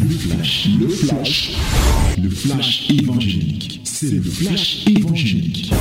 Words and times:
Le 0.00 0.08
flash, 0.08 0.68
le 0.78 0.88
flash, 0.88 1.58
le 2.22 2.30
flash 2.30 2.90
évangélique. 2.90 3.80
C'est 3.84 4.10
le 4.10 4.22
flash 4.22 4.86
évangélique. 4.86 5.72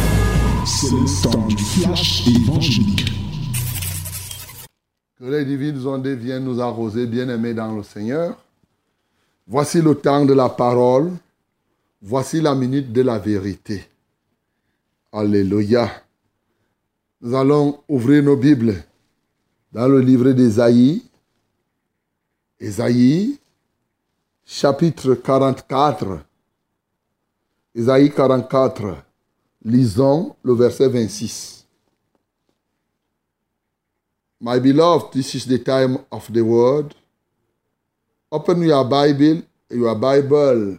C'est 0.66 0.92
le 0.92 1.22
temps 1.22 1.48
du 1.48 1.58
flash 1.58 2.28
évangélique. 2.28 3.12
Que 5.20 5.26
les 5.26 5.46
divines 5.46 5.86
ondes 5.86 6.08
viennent 6.08 6.46
nous 6.46 6.60
arroser, 6.60 7.06
bien-aimés 7.06 7.54
dans 7.54 7.76
le 7.76 7.84
Seigneur. 7.84 8.38
Voici 9.46 9.82
le 9.84 9.94
temps 9.94 10.26
de 10.26 10.34
la 10.34 10.50
parole. 10.50 11.12
Voici 12.02 12.42
la 12.42 12.56
minute 12.56 12.92
de 12.92 13.02
la 13.04 13.20
vérité. 13.20 13.84
Alléluia. 15.12 15.92
Nous 17.22 17.36
allons 17.36 17.80
ouvrir 17.88 18.24
nos 18.24 18.36
Bibles 18.36 18.84
dans 19.72 19.88
le 19.88 20.02
livre 20.02 20.32
d'Ésaïe. 20.32 21.04
Ésaïe, 22.60 23.38
chapitre 24.48 25.14
44. 25.16 26.24
Ésaïe 27.76 28.10
44. 28.10 29.04
Lisons 29.66 30.36
le 30.42 30.54
verset 30.54 30.90
26. 30.90 31.68
My 34.40 34.60
beloved, 34.60 35.12
this 35.12 35.36
is 35.36 35.46
the 35.46 35.60
time 35.60 35.98
of 36.12 36.32
the 36.32 36.42
word. 36.42 36.96
Open 38.32 38.62
your 38.62 38.86
Bible, 38.86 39.42
your 39.70 39.96
Bible 39.96 40.78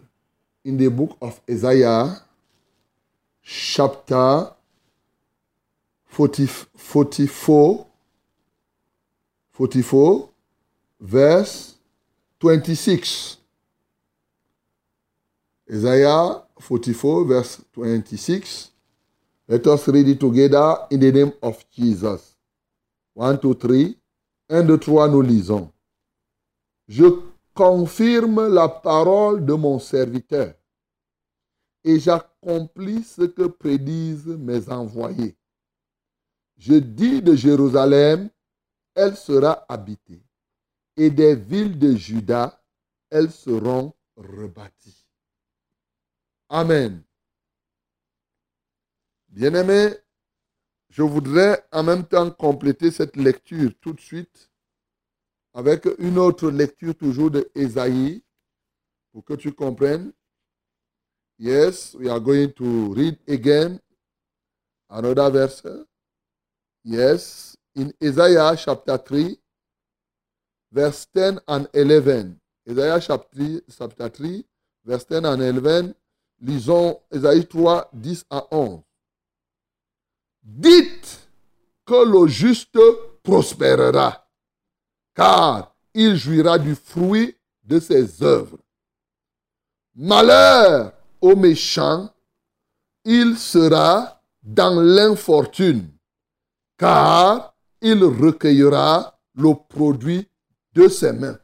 in 0.65 0.77
the 0.77 0.89
book 0.89 1.15
of 1.21 1.39
Isaiah, 1.49 2.21
chapter 3.43 4.51
40, 6.05 6.47
44, 6.47 7.85
44, 9.51 10.29
verse 11.01 11.75
26. 12.39 13.38
Isaiah 15.69 16.43
44, 16.59 17.25
verse 17.25 17.61
26. 17.73 18.71
Let 19.47 19.67
us 19.67 19.87
read 19.87 20.07
it 20.07 20.19
together 20.19 20.77
in 20.89 20.99
the 20.99 21.11
name 21.11 21.33
of 21.41 21.63
Jesus. 21.69 22.35
1, 23.13 23.37
2, 23.37 23.53
3. 23.53 23.95
1, 24.49 24.63
2, 24.63 24.77
3, 24.77 25.09
nous 25.09 25.21
lisons. 25.21 25.71
Je 26.87 27.05
confirme 27.53 28.47
la 28.47 28.67
parole 28.67 29.45
de 29.45 29.53
mon 29.53 29.79
serviteur 29.79 30.53
et 31.83 31.99
j'accomplis 31.99 33.03
ce 33.03 33.23
que 33.23 33.43
prédisent 33.47 34.27
mes 34.27 34.69
envoyés. 34.69 35.35
Je 36.57 36.73
dis 36.73 37.21
de 37.21 37.35
Jérusalem, 37.35 38.29
elle 38.95 39.15
sera 39.15 39.65
habitée, 39.69 40.21
et 40.97 41.09
des 41.09 41.35
villes 41.35 41.79
de 41.79 41.95
Juda, 41.95 42.61
elles 43.09 43.31
seront 43.31 43.93
rebâties. 44.17 44.98
Amen. 46.49 47.03
Bien-aimés, 49.29 49.95
je 50.89 51.03
voudrais 51.03 51.63
en 51.71 51.83
même 51.83 52.07
temps 52.07 52.31
compléter 52.31 52.89
cette 52.89 53.15
lecture 53.15 53.71
tout 53.79 53.93
de 53.93 54.01
suite 54.01 54.49
avec 55.53 55.87
une 55.99 56.17
autre 56.17 56.49
lecture 56.49 56.95
toujours 56.95 57.29
de 57.29 57.47
Ésaïe 57.53 58.23
pour 59.11 59.23
que 59.23 59.35
tu 59.35 59.51
comprennes. 59.51 60.11
Yes, 61.37 61.93
we 61.93 62.09
are 62.09 62.19
going 62.19 62.51
to 62.53 62.93
read 62.95 63.17
again 63.27 63.79
another 64.89 65.29
verse. 65.29 65.63
Yes, 66.83 67.55
in 67.75 67.93
Isaiah 68.01 68.55
chapter 68.57 68.97
3, 68.97 69.39
verse 70.71 71.05
10 71.13 71.39
and 71.47 71.67
11. 71.73 72.39
Isaiah 72.67 72.99
chapter 72.99 74.09
3, 74.09 74.45
verse 74.83 75.05
10 75.05 75.25
and 75.25 75.41
11. 75.41 75.95
Lisons 76.41 77.01
Isaïe 77.11 77.47
3, 77.47 77.89
10 77.93 78.25
à 78.29 78.47
11. 78.51 78.81
Dites 80.41 81.29
que 81.85 82.05
le 82.05 82.27
juste 82.27 82.79
prospérera, 83.23 84.27
car 85.13 85.75
il 85.93 86.15
jouira 86.15 86.57
du 86.57 86.75
fruit 86.75 87.35
de 87.63 87.79
ses 87.79 88.23
œuvres. 88.23 88.57
Malheur 89.95 90.93
au 91.21 91.35
méchant, 91.35 92.09
il 93.03 93.37
sera 93.37 94.21
dans 94.41 94.79
l'infortune, 94.81 95.91
car 96.77 97.55
il 97.81 98.03
recueillera 98.03 99.19
le 99.35 99.53
produit 99.67 100.29
de 100.73 100.87
ses 100.87 101.11
mains. 101.11 101.39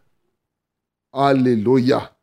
Alléluia. 1.11 2.17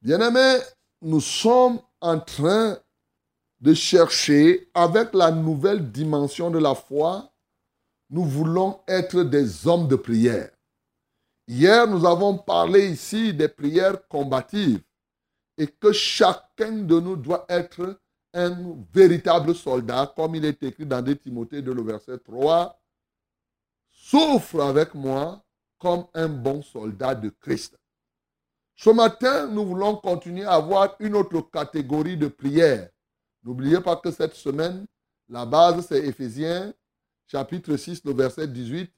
Bien-aimés, 0.00 0.60
nous 1.02 1.20
sommes 1.20 1.80
en 2.00 2.18
train 2.18 2.78
de 3.60 3.74
chercher 3.74 4.70
avec 4.74 5.14
la 5.14 5.30
nouvelle 5.30 5.90
dimension 5.90 6.50
de 6.50 6.58
la 6.58 6.74
foi, 6.74 7.32
nous 8.10 8.24
voulons 8.24 8.80
être 8.86 9.22
des 9.22 9.66
hommes 9.66 9.88
de 9.88 9.96
prière. 9.96 10.50
Hier, 11.46 11.86
nous 11.86 12.06
avons 12.06 12.38
parlé 12.38 12.88
ici 12.90 13.34
des 13.34 13.48
prières 13.48 14.06
combatives 14.08 14.82
et 15.56 15.66
que 15.66 15.92
chacun 15.92 16.72
de 16.72 17.00
nous 17.00 17.16
doit 17.16 17.44
être 17.48 18.00
un 18.34 18.76
véritable 18.92 19.54
soldat, 19.54 20.12
comme 20.14 20.34
il 20.34 20.44
est 20.44 20.62
écrit 20.62 20.86
dans 20.86 21.02
2 21.02 21.16
Timothée 21.16 21.62
de 21.62 21.72
le 21.72 21.82
verset 21.82 22.18
3. 22.18 22.78
Souffre 23.90 24.60
avec 24.60 24.94
moi 24.94 25.42
comme 25.78 26.06
un 26.14 26.28
bon 26.28 26.62
soldat 26.62 27.14
de 27.14 27.30
Christ. 27.30 27.78
Ce 28.80 28.90
matin, 28.90 29.48
nous 29.48 29.66
voulons 29.66 29.96
continuer 29.96 30.44
à 30.44 30.52
avoir 30.52 30.94
une 31.00 31.16
autre 31.16 31.40
catégorie 31.40 32.16
de 32.16 32.28
prières. 32.28 32.88
N'oubliez 33.42 33.80
pas 33.80 33.96
que 33.96 34.12
cette 34.12 34.34
semaine, 34.34 34.86
la 35.28 35.44
base, 35.44 35.84
c'est 35.88 36.06
Éphésiens, 36.06 36.72
chapitre 37.26 37.76
6, 37.76 38.04
le 38.04 38.12
verset 38.12 38.46
18. 38.46 38.88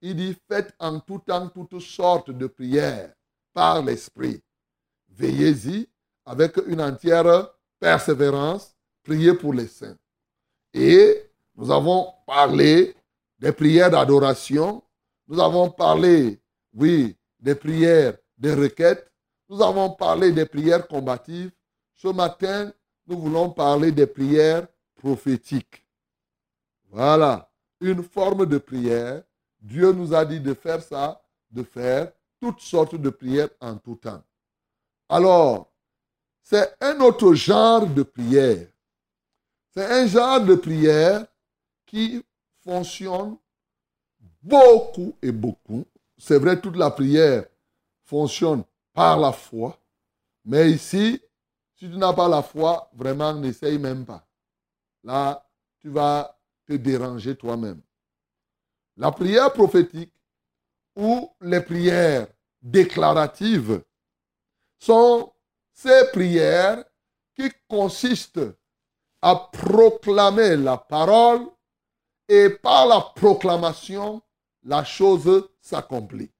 Il 0.00 0.16
dit, 0.16 0.36
faites 0.48 0.74
en 0.80 0.98
tout 0.98 1.20
temps 1.20 1.48
toutes 1.50 1.78
sortes 1.78 2.32
de 2.32 2.48
prières 2.48 3.14
par 3.54 3.80
l'Esprit. 3.80 4.42
Veillez-y 5.08 5.88
avec 6.24 6.56
une 6.66 6.80
entière 6.80 7.48
persévérance, 7.78 8.74
priez 9.04 9.34
pour 9.34 9.54
les 9.54 9.68
saints. 9.68 9.96
Et 10.74 11.30
nous 11.54 11.70
avons 11.70 12.12
parlé 12.26 12.96
des 13.38 13.52
prières 13.52 13.92
d'adoration, 13.92 14.82
nous 15.28 15.38
avons 15.38 15.70
parlé, 15.70 16.40
oui, 16.74 17.16
des 17.38 17.54
prières 17.54 18.18
des 18.36 18.52
requêtes, 18.52 19.08
nous 19.48 19.62
avons 19.62 19.90
parlé 19.90 20.32
des 20.32 20.46
prières 20.46 20.86
combatives. 20.86 21.50
Ce 21.94 22.08
matin, 22.08 22.72
nous 23.06 23.18
voulons 23.18 23.50
parler 23.50 23.90
des 23.90 24.06
prières 24.06 24.66
prophétiques. 24.96 25.84
Voilà, 26.90 27.50
une 27.80 28.02
forme 28.02 28.46
de 28.46 28.58
prière. 28.58 29.22
Dieu 29.60 29.92
nous 29.92 30.14
a 30.14 30.24
dit 30.24 30.40
de 30.40 30.54
faire 30.54 30.82
ça, 30.82 31.20
de 31.50 31.62
faire 31.62 32.12
toutes 32.40 32.60
sortes 32.60 32.94
de 32.94 33.10
prières 33.10 33.50
en 33.60 33.76
tout 33.76 33.96
temps. 33.96 34.22
Alors, 35.08 35.72
c'est 36.42 36.76
un 36.80 37.00
autre 37.00 37.34
genre 37.34 37.86
de 37.86 38.02
prière. 38.02 38.68
C'est 39.74 39.84
un 39.84 40.06
genre 40.06 40.40
de 40.40 40.54
prière 40.54 41.26
qui 41.86 42.24
fonctionne 42.62 43.36
beaucoup 44.42 45.16
et 45.22 45.32
beaucoup. 45.32 45.84
C'est 46.16 46.38
vrai, 46.38 46.60
toute 46.60 46.76
la 46.76 46.90
prière 46.90 47.44
fonctionne 48.04 48.64
la 49.16 49.32
foi. 49.32 49.78
Mais 50.44 50.70
ici, 50.70 51.20
si 51.74 51.88
tu 51.90 51.96
n'as 51.96 52.12
pas 52.12 52.28
la 52.28 52.42
foi, 52.42 52.90
vraiment, 52.94 53.34
n'essaye 53.34 53.78
même 53.78 54.04
pas. 54.04 54.26
Là, 55.04 55.46
tu 55.78 55.90
vas 55.90 56.38
te 56.66 56.72
déranger 56.74 57.36
toi-même. 57.36 57.80
La 58.96 59.12
prière 59.12 59.52
prophétique 59.52 60.12
ou 60.96 61.30
les 61.40 61.60
prières 61.60 62.26
déclaratives 62.60 63.82
sont 64.78 65.32
ces 65.72 66.10
prières 66.12 66.84
qui 67.34 67.50
consistent 67.68 68.52
à 69.22 69.36
proclamer 69.36 70.56
la 70.56 70.76
parole 70.76 71.46
et 72.28 72.50
par 72.50 72.86
la 72.86 73.00
proclamation, 73.00 74.20
la 74.64 74.84
chose 74.84 75.48
s'accomplit. 75.60 76.30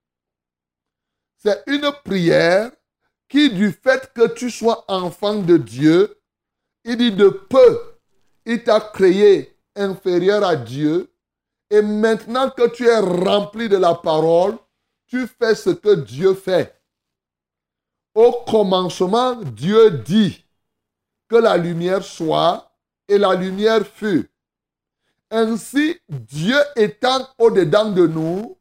C'est 1.38 1.62
une 1.68 1.90
prière 2.04 2.72
qui, 3.28 3.50
du 3.50 3.70
fait 3.70 4.12
que 4.12 4.26
tu 4.34 4.50
sois 4.50 4.84
enfant 4.88 5.34
de 5.36 5.56
Dieu, 5.56 6.20
il 6.84 6.96
dit 6.96 7.12
de 7.12 7.28
peu, 7.28 7.80
il 8.44 8.64
t'a 8.64 8.80
créé 8.80 9.56
inférieur 9.76 10.44
à 10.44 10.56
Dieu. 10.56 11.12
Et 11.70 11.82
maintenant 11.82 12.50
que 12.50 12.68
tu 12.70 12.86
es 12.86 12.98
rempli 12.98 13.68
de 13.68 13.76
la 13.76 13.94
parole, 13.94 14.56
tu 15.06 15.26
fais 15.26 15.54
ce 15.54 15.70
que 15.70 15.94
Dieu 15.94 16.34
fait. 16.34 16.74
Au 18.14 18.32
commencement, 18.48 19.36
Dieu 19.36 19.90
dit 19.90 20.44
que 21.28 21.36
la 21.36 21.56
lumière 21.56 22.02
soit 22.02 22.72
et 23.06 23.18
la 23.18 23.34
lumière 23.34 23.86
fut. 23.86 24.28
Ainsi, 25.30 26.00
Dieu 26.08 26.56
étant 26.74 27.28
au-dedans 27.38 27.90
de 27.90 28.06
nous, 28.06 28.58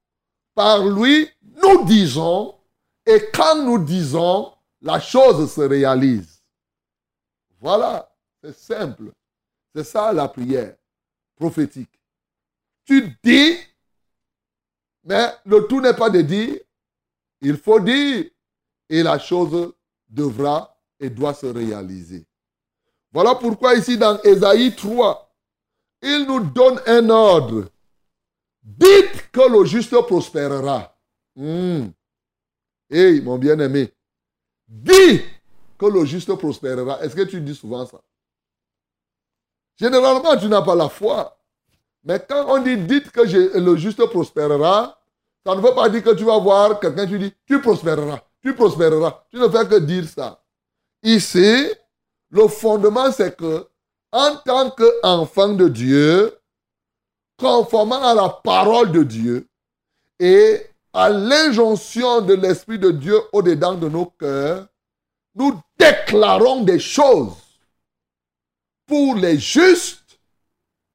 par 0.53 0.85
lui, 0.85 1.29
nous 1.63 1.85
disons 1.85 2.56
Et 3.07 3.29
quand 3.33 3.63
nous 3.63 3.79
disons, 3.79 4.53
la 4.81 4.99
chose 4.99 5.51
se 5.51 5.61
réalise. 5.61 6.43
Voilà, 7.59 8.13
c'est 8.43 8.55
simple. 8.55 9.11
C'est 9.73 9.85
ça 9.85 10.11
la 10.11 10.27
prière 10.27 10.75
prophétique. 11.35 11.99
Tu 12.85 13.17
dis, 13.23 13.57
mais 15.03 15.31
le 15.45 15.67
tout 15.67 15.79
n'est 15.79 15.93
pas 15.93 16.09
de 16.09 16.21
dire, 16.21 16.59
il 17.41 17.57
faut 17.57 17.79
dire, 17.79 18.25
et 18.89 19.03
la 19.03 19.19
chose 19.19 19.73
devra 20.09 20.77
et 20.99 21.09
doit 21.09 21.33
se 21.33 21.45
réaliser. 21.45 22.25
Voilà 23.11 23.35
pourquoi 23.35 23.75
ici 23.75 23.97
dans 23.97 24.21
Ésaïe 24.21 24.75
3, 24.75 25.33
il 26.01 26.25
nous 26.27 26.41
donne 26.41 26.81
un 26.85 27.09
ordre. 27.09 27.69
Dites 28.61 29.31
que 29.31 29.49
le 29.49 29.65
juste 29.65 29.95
prospérera. 30.01 30.93
Hum. 31.37 31.93
Hey, 32.89 33.21
mon 33.21 33.37
bien-aimé, 33.37 33.93
dis 34.67 35.21
que 35.77 35.85
le 35.85 36.05
juste 36.05 36.33
prospérera. 36.35 37.03
Est-ce 37.03 37.15
que 37.15 37.23
tu 37.23 37.41
dis 37.41 37.55
souvent 37.55 37.85
ça? 37.85 38.01
Généralement, 39.75 40.37
tu 40.37 40.47
n'as 40.47 40.61
pas 40.61 40.75
la 40.75 40.89
foi. 40.89 41.37
Mais 42.03 42.19
quand 42.27 42.45
on 42.47 42.61
dit 42.61 42.77
dites 42.77 43.11
que 43.11 43.59
le 43.59 43.75
juste 43.75 44.03
prospérera, 44.05 44.99
ça 45.45 45.55
ne 45.55 45.61
veut 45.61 45.75
pas 45.75 45.89
dire 45.89 46.03
que 46.03 46.15
tu 46.15 46.23
vas 46.23 46.39
voir 46.39 46.79
quelqu'un, 46.79 47.05
tu 47.05 47.19
dis 47.19 47.33
tu 47.45 47.61
prospéreras, 47.61 48.21
tu 48.41 48.55
prospéreras. 48.55 49.25
Tu 49.29 49.37
ne 49.37 49.47
fais 49.49 49.67
que 49.67 49.79
dire 49.79 50.07
ça. 50.07 50.43
Ici, 51.03 51.69
le 52.29 52.47
fondement, 52.47 53.11
c'est 53.11 53.35
que 53.35 53.67
en 54.11 54.35
tant 54.37 54.71
qu'enfant 54.71 55.49
de 55.49 55.67
Dieu, 55.67 56.37
conformément 57.37 58.03
à 58.03 58.15
la 58.15 58.29
parole 58.29 58.91
de 58.91 59.03
Dieu 59.03 59.47
et 60.19 60.65
à 60.97 61.09
l'injonction 61.09 62.21
de 62.21 62.33
l'Esprit 62.33 62.79
de 62.79 62.89
Dieu 62.89 63.21
au-dedans 63.31 63.75
de 63.75 63.87
nos 63.87 64.07
cœurs, 64.07 64.65
nous 65.35 65.61
déclarons 65.77 66.63
des 66.63 66.79
choses 66.79 67.35
pour 68.87 69.13
les 69.13 69.37
justes 69.37 70.19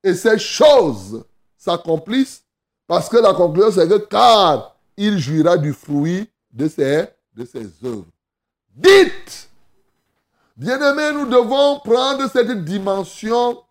et 0.02 0.14
ces 0.14 0.40
choses 0.40 1.24
s'accomplissent 1.56 2.42
parce 2.88 3.08
que 3.08 3.18
la 3.18 3.32
conclusion 3.32 3.70
c'est 3.70 3.88
que 3.88 3.98
car 3.98 4.74
il 4.96 5.20
jouira 5.20 5.56
du 5.56 5.72
fruit 5.72 6.28
de 6.52 6.66
ses, 6.66 7.04
de 7.36 7.44
ses 7.44 7.68
œuvres. 7.84 8.10
Dites, 8.74 9.50
bien-aimés, 10.56 11.12
nous 11.12 11.26
devons 11.26 11.78
prendre 11.78 12.28
cette 12.28 12.64
dimension 12.64 13.62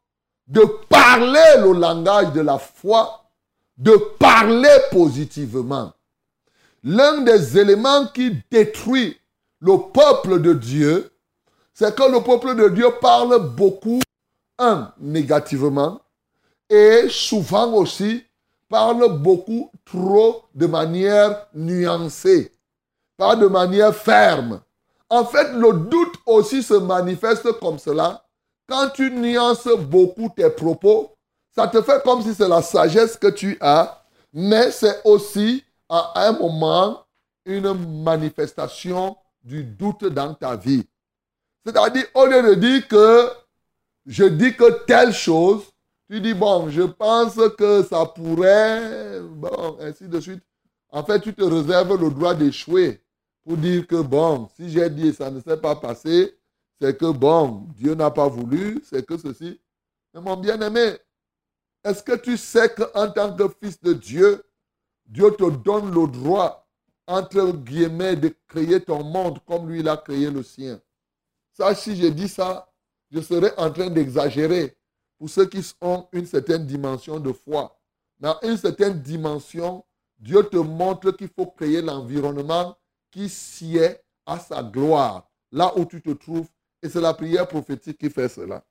de 0.47 0.61
parler 0.87 1.57
le 1.57 1.73
langage 1.73 2.31
de 2.31 2.39
la 2.39 2.57
foi, 2.57 3.21
de 3.77 3.97
parler 4.17 4.77
positivement. 4.91 5.91
L'un 6.83 7.21
des 7.21 7.59
éléments 7.59 8.07
qui 8.07 8.37
détruit 8.49 9.17
le 9.59 9.77
peuple 9.93 10.41
de 10.41 10.53
Dieu, 10.53 11.11
c'est 11.73 11.95
que 11.95 12.11
le 12.11 12.21
peuple 12.23 12.55
de 12.55 12.69
Dieu 12.69 12.87
parle 12.99 13.39
beaucoup, 13.55 13.99
un, 14.57 14.91
négativement, 14.99 16.01
et 16.69 17.07
souvent 17.09 17.71
aussi 17.73 18.23
parle 18.67 19.19
beaucoup 19.19 19.69
trop 19.85 20.43
de 20.55 20.65
manière 20.65 21.47
nuancée, 21.53 22.51
pas 23.17 23.35
de 23.35 23.45
manière 23.45 23.95
ferme. 23.95 24.61
En 25.09 25.25
fait, 25.25 25.51
le 25.53 25.73
doute 25.73 26.15
aussi 26.25 26.63
se 26.63 26.73
manifeste 26.73 27.51
comme 27.59 27.77
cela. 27.77 28.23
Quand 28.67 28.89
tu 28.89 29.11
nuances 29.11 29.67
beaucoup 29.77 30.29
tes 30.35 30.49
propos, 30.49 31.11
ça 31.53 31.67
te 31.67 31.81
fait 31.81 32.01
comme 32.03 32.21
si 32.21 32.33
c'est 32.33 32.47
la 32.47 32.61
sagesse 32.61 33.17
que 33.17 33.27
tu 33.27 33.57
as, 33.59 34.03
mais 34.33 34.71
c'est 34.71 35.01
aussi 35.03 35.63
à 35.91 36.27
un 36.27 36.31
moment 36.31 37.05
une 37.45 37.73
manifestation 38.03 39.17
du 39.43 39.63
doute 39.63 40.05
dans 40.05 40.33
ta 40.33 40.55
vie. 40.55 40.87
C'est-à-dire, 41.65 42.05
au 42.13 42.25
lieu 42.25 42.41
de 42.41 42.53
dire 42.55 42.87
que 42.87 43.29
je 44.05 44.23
dis 44.23 44.55
que 44.55 44.85
telle 44.85 45.13
chose, 45.13 45.63
tu 46.09 46.21
dis, 46.21 46.33
bon, 46.33 46.69
je 46.69 46.83
pense 46.83 47.35
que 47.57 47.83
ça 47.83 48.05
pourrait, 48.05 49.19
bon, 49.21 49.77
ainsi 49.79 50.07
de 50.07 50.19
suite. 50.19 50.43
En 50.89 51.03
fait, 51.03 51.19
tu 51.19 51.33
te 51.33 51.43
réserves 51.43 52.01
le 52.01 52.09
droit 52.09 52.33
d'échouer 52.35 53.01
pour 53.43 53.57
dire 53.57 53.85
que, 53.85 54.01
bon, 54.01 54.49
si 54.55 54.69
j'ai 54.69 54.89
dit 54.89 55.13
ça 55.13 55.29
ne 55.29 55.39
s'est 55.41 55.57
pas 55.57 55.75
passé, 55.75 56.37
c'est 56.79 56.97
que, 56.97 57.11
bon, 57.11 57.67
Dieu 57.75 57.95
n'a 57.95 58.11
pas 58.11 58.27
voulu, 58.27 58.81
c'est 58.83 59.05
que 59.05 59.17
ceci. 59.17 59.59
Mais 60.13 60.21
mon 60.21 60.35
bien-aimé, 60.37 60.97
est-ce 61.83 62.03
que 62.03 62.15
tu 62.15 62.37
sais 62.37 62.69
qu'en 62.73 63.09
tant 63.11 63.35
que 63.35 63.47
fils 63.61 63.81
de 63.81 63.93
Dieu, 63.93 64.43
Dieu 65.11 65.31
te 65.31 65.49
donne 65.49 65.93
le 65.93 66.07
droit 66.07 66.61
entre 67.11 67.51
guillemets, 67.51 68.15
de 68.15 68.33
créer 68.47 68.79
ton 68.79 69.03
monde 69.03 69.39
comme 69.45 69.69
lui, 69.69 69.81
il 69.81 69.89
a 69.89 69.97
créé 69.97 70.29
le 70.29 70.43
sien. 70.43 70.79
Ça, 71.53 71.75
si 71.75 71.95
je 71.95 72.07
dis 72.07 72.29
ça, 72.29 72.71
je 73.11 73.19
serais 73.19 73.53
en 73.57 73.69
train 73.69 73.89
d'exagérer 73.89 74.77
pour 75.17 75.29
ceux 75.29 75.45
qui 75.45 75.61
ont 75.81 76.07
une 76.13 76.25
certaine 76.25 76.65
dimension 76.65 77.19
de 77.19 77.33
foi. 77.33 77.77
Dans 78.17 78.37
une 78.43 78.55
certaine 78.55 79.01
dimension, 79.01 79.83
Dieu 80.17 80.43
te 80.43 80.55
montre 80.57 81.11
qu'il 81.11 81.27
faut 81.27 81.47
créer 81.47 81.81
l'environnement 81.81 82.77
qui 83.11 83.27
sied 83.27 83.97
à 84.25 84.39
sa 84.39 84.63
gloire, 84.63 85.29
là 85.51 85.73
où 85.77 85.83
tu 85.83 86.01
te 86.01 86.11
trouves. 86.11 86.47
Et 86.81 86.87
c'est 86.87 87.01
la 87.01 87.13
prière 87.13 87.47
prophétique 87.47 87.97
qui 87.97 88.09
fait 88.09 88.29
cela. 88.29 88.63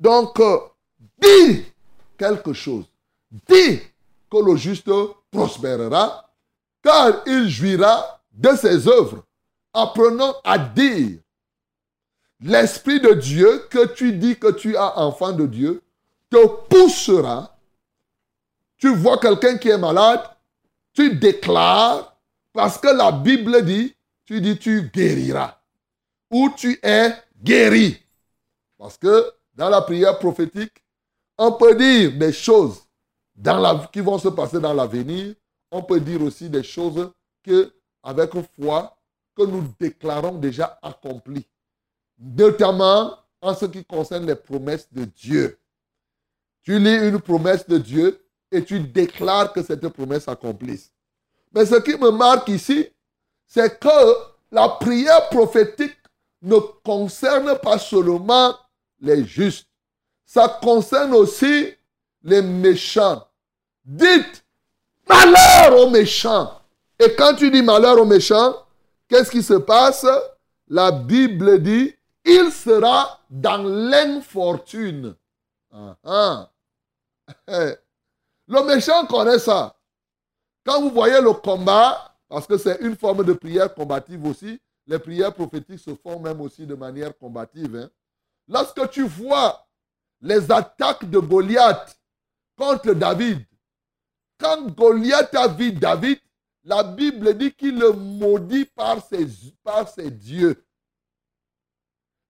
Donc, 0.00 0.40
euh, 0.40 0.58
dis 1.20 1.66
quelque 2.16 2.54
chose. 2.54 2.86
Dis 3.30 3.80
le 4.42 4.56
juste 4.56 4.90
prospérera 5.30 6.24
car 6.84 7.22
il 7.26 7.48
jouira 7.48 8.20
de 8.32 8.54
ses 8.56 8.86
œuvres. 8.86 9.24
Apprenons 9.72 10.34
à 10.44 10.58
dire, 10.58 11.18
l'Esprit 12.40 13.00
de 13.00 13.14
Dieu 13.14 13.66
que 13.70 13.86
tu 13.94 14.12
dis 14.12 14.36
que 14.36 14.52
tu 14.52 14.76
as 14.76 14.98
enfant 14.98 15.32
de 15.32 15.46
Dieu 15.46 15.82
te 16.30 16.46
poussera. 16.68 17.56
Tu 18.76 18.94
vois 18.94 19.18
quelqu'un 19.18 19.56
qui 19.56 19.70
est 19.70 19.78
malade, 19.78 20.20
tu 20.92 21.16
déclares, 21.16 22.16
parce 22.52 22.78
que 22.78 22.88
la 22.88 23.10
Bible 23.10 23.64
dit, 23.64 23.94
tu 24.26 24.40
dis 24.40 24.58
tu 24.58 24.90
guériras. 24.94 25.58
Ou 26.30 26.50
tu 26.56 26.78
es 26.82 27.14
guéri. 27.42 27.98
Parce 28.78 28.98
que 28.98 29.32
dans 29.54 29.70
la 29.70 29.80
prière 29.80 30.18
prophétique, 30.18 30.84
on 31.38 31.52
peut 31.52 31.74
dire 31.74 32.12
des 32.16 32.32
choses 32.32 32.83
dans 33.34 33.58
la, 33.58 33.88
qui 33.92 34.00
vont 34.00 34.18
se 34.18 34.28
passer 34.28 34.60
dans 34.60 34.74
l'avenir 34.74 35.34
on 35.74 35.82
peut 35.82 36.00
dire 36.00 36.22
aussi 36.22 36.48
des 36.48 36.62
choses 36.62 37.10
que, 37.42 37.72
avec 38.02 38.30
foi, 38.56 38.96
que 39.36 39.42
nous 39.42 39.64
déclarons 39.80 40.38
déjà 40.38 40.78
accomplies. 40.80 41.48
Notamment 42.16 43.18
en 43.40 43.54
ce 43.54 43.66
qui 43.66 43.84
concerne 43.84 44.24
les 44.24 44.36
promesses 44.36 44.86
de 44.92 45.04
Dieu. 45.04 45.58
Tu 46.62 46.78
lis 46.78 47.08
une 47.08 47.20
promesse 47.20 47.66
de 47.66 47.76
Dieu 47.76 48.24
et 48.52 48.64
tu 48.64 48.78
déclares 48.78 49.52
que 49.52 49.64
cette 49.64 49.86
promesse 49.88 50.24
s'accomplisse. 50.24 50.92
Mais 51.52 51.66
ce 51.66 51.74
qui 51.80 51.98
me 51.98 52.10
marque 52.10 52.48
ici, 52.48 52.88
c'est 53.44 53.78
que 53.80 54.14
la 54.52 54.68
prière 54.68 55.28
prophétique 55.28 55.96
ne 56.40 56.58
concerne 56.84 57.58
pas 57.58 57.78
seulement 57.78 58.54
les 59.00 59.24
justes, 59.24 59.68
ça 60.24 60.48
concerne 60.62 61.14
aussi 61.14 61.74
les 62.24 62.42
méchants. 62.42 63.26
Dites 63.84 64.44
Malheur 65.08 65.80
aux 65.80 65.90
méchants. 65.90 66.60
Et 66.98 67.14
quand 67.14 67.34
tu 67.34 67.50
dis 67.50 67.62
malheur 67.62 68.00
aux 68.00 68.04
méchants, 68.06 68.54
qu'est-ce 69.08 69.30
qui 69.30 69.42
se 69.42 69.54
passe? 69.54 70.06
La 70.68 70.90
Bible 70.90 71.62
dit, 71.62 71.94
il 72.24 72.50
sera 72.50 73.20
dans 73.28 73.62
l'infortune. 73.62 75.14
Ah, 75.70 75.96
ah. 76.04 76.50
Le 78.46 78.62
méchant 78.62 79.06
connaît 79.06 79.38
ça. 79.38 79.74
Quand 80.64 80.80
vous 80.80 80.90
voyez 80.90 81.20
le 81.20 81.32
combat, 81.32 82.14
parce 82.28 82.46
que 82.46 82.56
c'est 82.56 82.80
une 82.80 82.96
forme 82.96 83.24
de 83.24 83.32
prière 83.34 83.74
combative 83.74 84.24
aussi, 84.26 84.60
les 84.86 84.98
prières 84.98 85.34
prophétiques 85.34 85.80
se 85.80 85.94
font 85.94 86.18
même 86.18 86.40
aussi 86.40 86.66
de 86.66 86.74
manière 86.74 87.16
combative. 87.16 87.76
Hein. 87.76 87.90
Lorsque 88.48 88.90
tu 88.90 89.02
vois 89.02 89.66
les 90.20 90.50
attaques 90.50 91.08
de 91.08 91.18
Goliath 91.18 91.98
contre 92.56 92.92
David, 92.94 93.44
quand 94.38 94.66
Goliath 94.74 95.34
a 95.34 95.48
vu 95.48 95.72
David, 95.72 96.18
la 96.64 96.82
Bible 96.82 97.36
dit 97.36 97.52
qu'il 97.52 97.78
le 97.78 97.92
maudit 97.92 98.64
par 98.64 99.04
ses, 99.04 99.26
par 99.62 99.88
ses 99.88 100.10
dieux. 100.10 100.64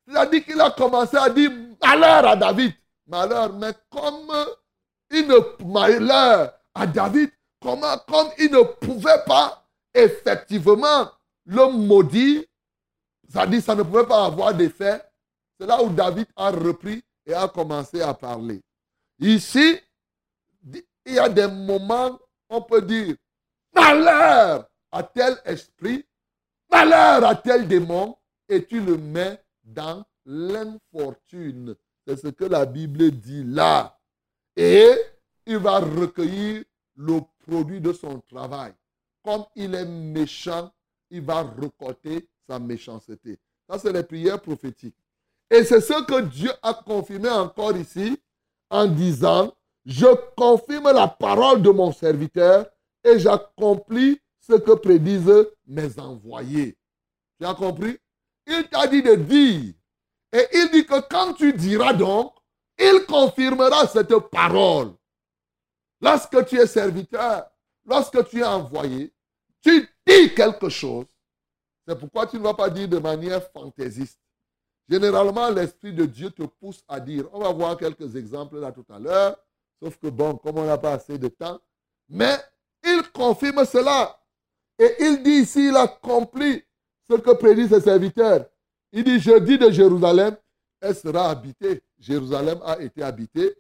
C'est-à-dire 0.07 0.45
qu'il 0.45 0.61
a 0.61 0.71
commencé 0.71 1.17
à 1.17 1.31
dire 1.31 1.51
malheur 1.83 2.27
à 2.27 2.37
David. 2.37 2.75
Malheur, 3.07 3.53
mais 3.53 3.73
comme 3.91 4.33
il 5.11 5.27
ne 5.29 5.65
malheur 5.65 6.53
à 6.75 6.87
David, 6.87 7.31
comment, 7.61 7.97
comme 8.09 8.29
il 8.39 8.51
ne 8.51 8.63
pouvait 8.63 9.23
pas 9.27 9.65
effectivement 9.95 11.09
le 11.47 11.71
maudire, 11.71 12.43
c'est-à-dire 13.29 13.63
ça 13.63 13.75
ne 13.75 13.83
pouvait 13.83 14.07
pas 14.07 14.27
avoir 14.27 14.55
d'effet, 14.55 15.03
c'est 15.59 15.67
là 15.67 15.83
où 15.83 15.91
David 15.91 16.27
a 16.37 16.51
repris 16.51 17.03
et 17.27 17.35
a 17.35 17.47
commencé 17.49 18.01
à 18.03 18.13
parler. 18.15 18.61
Ici, 19.21 19.81
il 21.07 21.15
y 21.15 21.19
a 21.19 21.29
des 21.29 21.49
moments, 21.49 22.19
on 22.49 22.63
peut 22.63 22.83
dire, 22.83 23.17
malheur 23.75 24.69
à 24.91 25.03
tel 25.03 25.37
esprit 25.45 26.05
malheur 26.75 27.25
à 27.25 27.35
tel 27.37 27.69
démon 27.69 28.17
et 28.49 28.65
tu 28.65 28.81
le 28.81 28.97
mets 28.97 29.41
dans 29.63 30.05
l'infortune. 30.27 31.75
C'est 32.07 32.17
ce 32.17 32.29
que 32.29 32.45
la 32.45 32.67
Bible 32.67 33.13
dit 33.13 33.45
là. 33.45 33.99
Et 34.57 34.91
il 35.47 35.59
va 35.59 35.79
recueillir 35.79 36.65
le 36.97 37.21
produit 37.47 37.81
de 37.81 37.93
son 37.93 38.21
travail. 38.21 38.73
Comme 39.23 39.45
il 39.55 39.75
est 39.75 39.87
méchant, 39.87 40.73
il 41.11 41.23
va 41.23 41.43
récolter 41.43 42.29
sa 42.47 42.59
méchanceté. 42.59 43.39
Ça, 43.69 43.79
c'est 43.79 43.93
les 43.93 44.03
prières 44.03 44.41
prophétiques. 44.41 44.97
Et 45.51 45.65
c'est 45.65 45.81
ce 45.81 46.05
que 46.05 46.23
Dieu 46.23 46.51
a 46.63 46.75
confirmé 46.75 47.31
encore 47.31 47.77
ici 47.77 48.21
en 48.69 48.87
disant, 48.87 49.55
je 49.85 50.07
confirme 50.37 50.93
la 50.93 51.09
parole 51.09 51.63
de 51.63 51.71
mon 51.71 51.93
serviteur 51.93 52.67
et 53.03 53.19
j'accomplis 53.19 54.21
ce 54.41 54.55
que 54.55 54.73
prédisent 54.73 55.49
mes 55.67 55.99
envoyés. 55.99 56.77
Tu 57.39 57.47
as 57.47 57.55
compris? 57.55 57.99
Il 58.47 58.69
t'a 58.69 58.87
dit 58.87 59.03
de 59.03 59.15
dire. 59.15 59.75
Et 60.33 60.49
il 60.53 60.71
dit 60.73 60.87
que 60.87 61.01
quand 61.09 61.35
tu 61.35 61.53
diras 61.53 61.93
donc, 61.93 62.35
il 62.79 63.05
confirmera 63.07 63.87
cette 63.87 64.17
parole. 64.31 64.93
Lorsque 66.01 66.45
tu 66.47 66.59
es 66.59 66.67
serviteur, 66.67 67.47
lorsque 67.85 68.29
tu 68.29 68.41
es 68.41 68.45
envoyé, 68.45 69.13
tu 69.63 69.89
dis 70.07 70.35
quelque 70.35 70.69
chose. 70.69 71.07
C'est 71.87 71.99
pourquoi 71.99 72.27
tu 72.27 72.37
ne 72.37 72.43
vas 72.43 72.55
pas 72.55 72.71
dire 72.71 72.89
de 72.89 72.99
manière 72.99 73.43
fantaisiste. 73.53 74.19
Généralement, 74.89 75.51
l'Esprit 75.51 75.93
de 75.93 76.05
Dieu 76.05 76.31
te 76.31 76.43
pousse 76.43 76.83
à 76.89 77.01
dire. 77.01 77.27
On 77.33 77.41
va 77.41 77.53
voir 77.53 77.77
quelques 77.77 78.17
exemples 78.17 78.59
là 78.59 78.73
tout 78.73 78.85
à 78.91 78.99
l'heure. 78.99 79.37
Sauf 79.85 79.99
que 79.99 80.07
bon, 80.07 80.37
comme 80.39 80.57
on 80.57 80.65
n'a 80.65 80.79
pas 80.79 80.95
assez 80.95 81.19
de 81.19 81.29
temps. 81.29 81.61
Mais 82.09 82.39
il 82.83 83.03
confirme 83.13 83.67
cela. 83.67 84.19
Et 84.79 84.97
il 85.01 85.23
dit 85.23 85.43
ici, 85.43 85.69
il 85.69 85.77
accomplit 85.77 86.63
ce 87.07 87.17
que 87.17 87.33
prédit 87.33 87.69
ses 87.69 87.83
serviteurs. 87.83 88.47
Il 88.93 89.05
dit, 89.05 89.21
je 89.21 89.39
dis 89.41 89.59
de 89.59 89.71
Jérusalem, 89.71 90.39
elle 90.81 90.97
sera 90.97 91.29
habitée. 91.29 91.83
Jérusalem 91.99 92.61
a 92.65 92.81
été 92.81 93.03
habitée. 93.03 93.59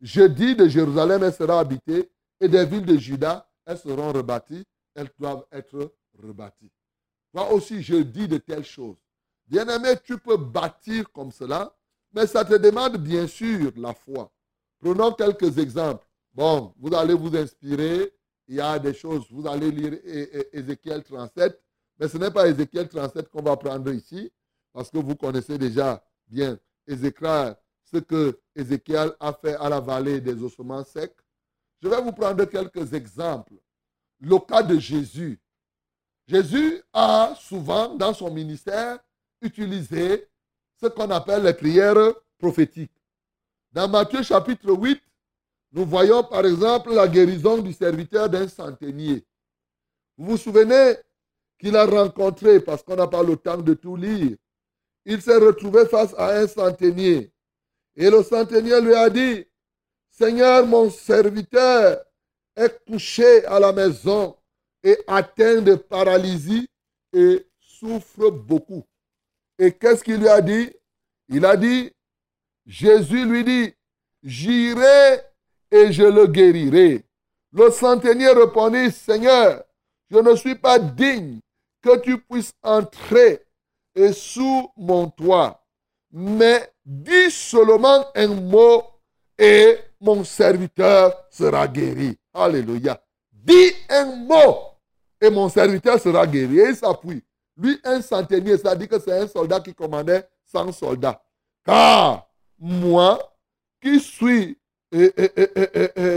Je 0.00 0.22
dis 0.22 0.56
de 0.56 0.66
Jérusalem, 0.66 1.22
elle 1.22 1.34
sera 1.34 1.60
habitée. 1.60 2.10
Et 2.40 2.48
des 2.48 2.64
villes 2.64 2.86
de 2.86 2.96
Juda, 2.96 3.46
elles 3.66 3.76
seront 3.76 4.10
rebâties. 4.10 4.64
Elles 4.94 5.10
doivent 5.18 5.44
être 5.52 5.92
rebâties. 6.18 6.72
Toi 7.34 7.52
aussi, 7.52 7.82
je 7.82 7.96
dis 7.96 8.26
de 8.26 8.38
telles 8.38 8.64
choses. 8.64 8.96
Bien-aimé, 9.46 9.96
tu 10.02 10.16
peux 10.16 10.38
bâtir 10.38 11.12
comme 11.12 11.30
cela, 11.30 11.76
mais 12.14 12.26
ça 12.26 12.42
te 12.42 12.54
demande 12.54 12.96
bien 12.96 13.26
sûr 13.26 13.70
la 13.76 13.92
foi. 13.92 14.32
Prenons 14.80 15.12
quelques 15.12 15.58
exemples. 15.58 16.06
Bon, 16.32 16.72
vous 16.78 16.94
allez 16.94 17.14
vous 17.14 17.34
inspirer. 17.36 18.14
Il 18.46 18.56
y 18.56 18.60
a 18.60 18.78
des 18.78 18.94
choses, 18.94 19.26
vous 19.30 19.46
allez 19.46 19.70
lire 19.70 19.98
Ézéchiel 20.52 21.02
37, 21.04 21.60
mais 21.98 22.08
ce 22.08 22.16
n'est 22.16 22.30
pas 22.30 22.48
Ézéchiel 22.48 22.88
37 22.88 23.28
qu'on 23.28 23.42
va 23.42 23.56
prendre 23.56 23.92
ici, 23.92 24.32
parce 24.72 24.90
que 24.90 24.96
vous 24.96 25.14
connaissez 25.16 25.58
déjà 25.58 26.02
bien 26.26 26.58
Ézéchiel, 26.86 27.56
ce 27.84 27.98
que 27.98 28.40
Ézéchiel 28.56 29.12
a 29.20 29.34
fait 29.34 29.54
à 29.56 29.68
la 29.68 29.80
vallée 29.80 30.20
des 30.20 30.42
ossements 30.42 30.82
secs. 30.84 31.14
Je 31.82 31.88
vais 31.88 32.00
vous 32.00 32.12
prendre 32.12 32.44
quelques 32.46 32.92
exemples. 32.94 33.54
Le 34.20 34.38
cas 34.38 34.62
de 34.62 34.78
Jésus. 34.78 35.38
Jésus 36.26 36.82
a 36.92 37.34
souvent, 37.38 37.94
dans 37.94 38.14
son 38.14 38.30
ministère, 38.30 38.98
utilisé 39.42 40.26
ce 40.80 40.86
qu'on 40.86 41.10
appelle 41.10 41.42
les 41.42 41.54
prières 41.54 42.14
prophétiques. 42.38 42.97
Dans 43.72 43.88
Matthieu 43.88 44.22
chapitre 44.22 44.70
8, 44.70 45.00
nous 45.72 45.84
voyons 45.84 46.24
par 46.24 46.46
exemple 46.46 46.94
la 46.94 47.06
guérison 47.06 47.58
du 47.58 47.72
serviteur 47.72 48.28
d'un 48.28 48.48
centenier. 48.48 49.26
Vous 50.16 50.30
vous 50.30 50.36
souvenez 50.36 50.94
qu'il 51.58 51.76
a 51.76 51.84
rencontré, 51.84 52.60
parce 52.60 52.82
qu'on 52.82 52.96
n'a 52.96 53.06
pas 53.06 53.22
le 53.22 53.36
temps 53.36 53.58
de 53.58 53.74
tout 53.74 53.96
lire, 53.96 54.36
il 55.04 55.20
s'est 55.20 55.36
retrouvé 55.36 55.86
face 55.86 56.14
à 56.16 56.38
un 56.38 56.46
centenier. 56.46 57.32
Et 57.96 58.10
le 58.10 58.22
centenier 58.22 58.80
lui 58.80 58.94
a 58.94 59.10
dit, 59.10 59.44
Seigneur, 60.10 60.66
mon 60.66 60.90
serviteur 60.90 62.02
est 62.56 62.84
couché 62.86 63.44
à 63.46 63.60
la 63.60 63.72
maison 63.72 64.36
et 64.82 64.98
atteint 65.06 65.60
de 65.60 65.74
paralysie 65.74 66.68
et 67.12 67.46
souffre 67.60 68.30
beaucoup. 68.30 68.84
Et 69.58 69.72
qu'est-ce 69.72 70.02
qu'il 70.02 70.18
lui 70.18 70.28
a 70.28 70.40
dit? 70.40 70.72
Il 71.28 71.44
a 71.44 71.56
dit, 71.56 71.92
Jésus 72.68 73.24
lui 73.24 73.44
dit, 73.44 73.74
j'irai 74.22 75.22
et 75.70 75.90
je 75.90 76.02
le 76.02 76.26
guérirai. 76.26 77.02
Le 77.50 77.70
centenier 77.70 78.28
répondit, 78.28 78.92
Seigneur, 78.92 79.64
je 80.10 80.18
ne 80.18 80.36
suis 80.36 80.54
pas 80.54 80.78
digne 80.78 81.40
que 81.80 81.96
tu 81.98 82.18
puisses 82.18 82.52
entrer 82.62 83.42
et 83.94 84.12
sous 84.12 84.70
mon 84.76 85.08
toit, 85.08 85.64
mais 86.12 86.70
dis 86.84 87.30
seulement 87.30 88.04
un 88.14 88.28
mot 88.28 88.82
et 89.38 89.78
mon 89.98 90.22
serviteur 90.22 91.26
sera 91.30 91.66
guéri. 91.66 92.18
Alléluia. 92.34 93.00
Dis 93.32 93.72
un 93.88 94.04
mot 94.26 94.58
et 95.20 95.30
mon 95.30 95.48
serviteur 95.48 95.98
sera 95.98 96.26
guéri. 96.26 96.58
Et 96.58 96.68
il 96.68 96.76
s'appuie. 96.76 97.24
Lui, 97.56 97.80
un 97.82 98.02
centenier, 98.02 98.58
ça 98.58 98.76
dit 98.76 98.86
que 98.86 98.98
c'est 99.00 99.18
un 99.18 99.26
soldat 99.26 99.60
qui 99.60 99.74
commandait 99.74 100.28
100 100.44 100.72
soldats. 100.72 101.20
Car 101.64 102.27
moi, 102.58 103.36
qui 103.80 104.00
suis 104.00 104.58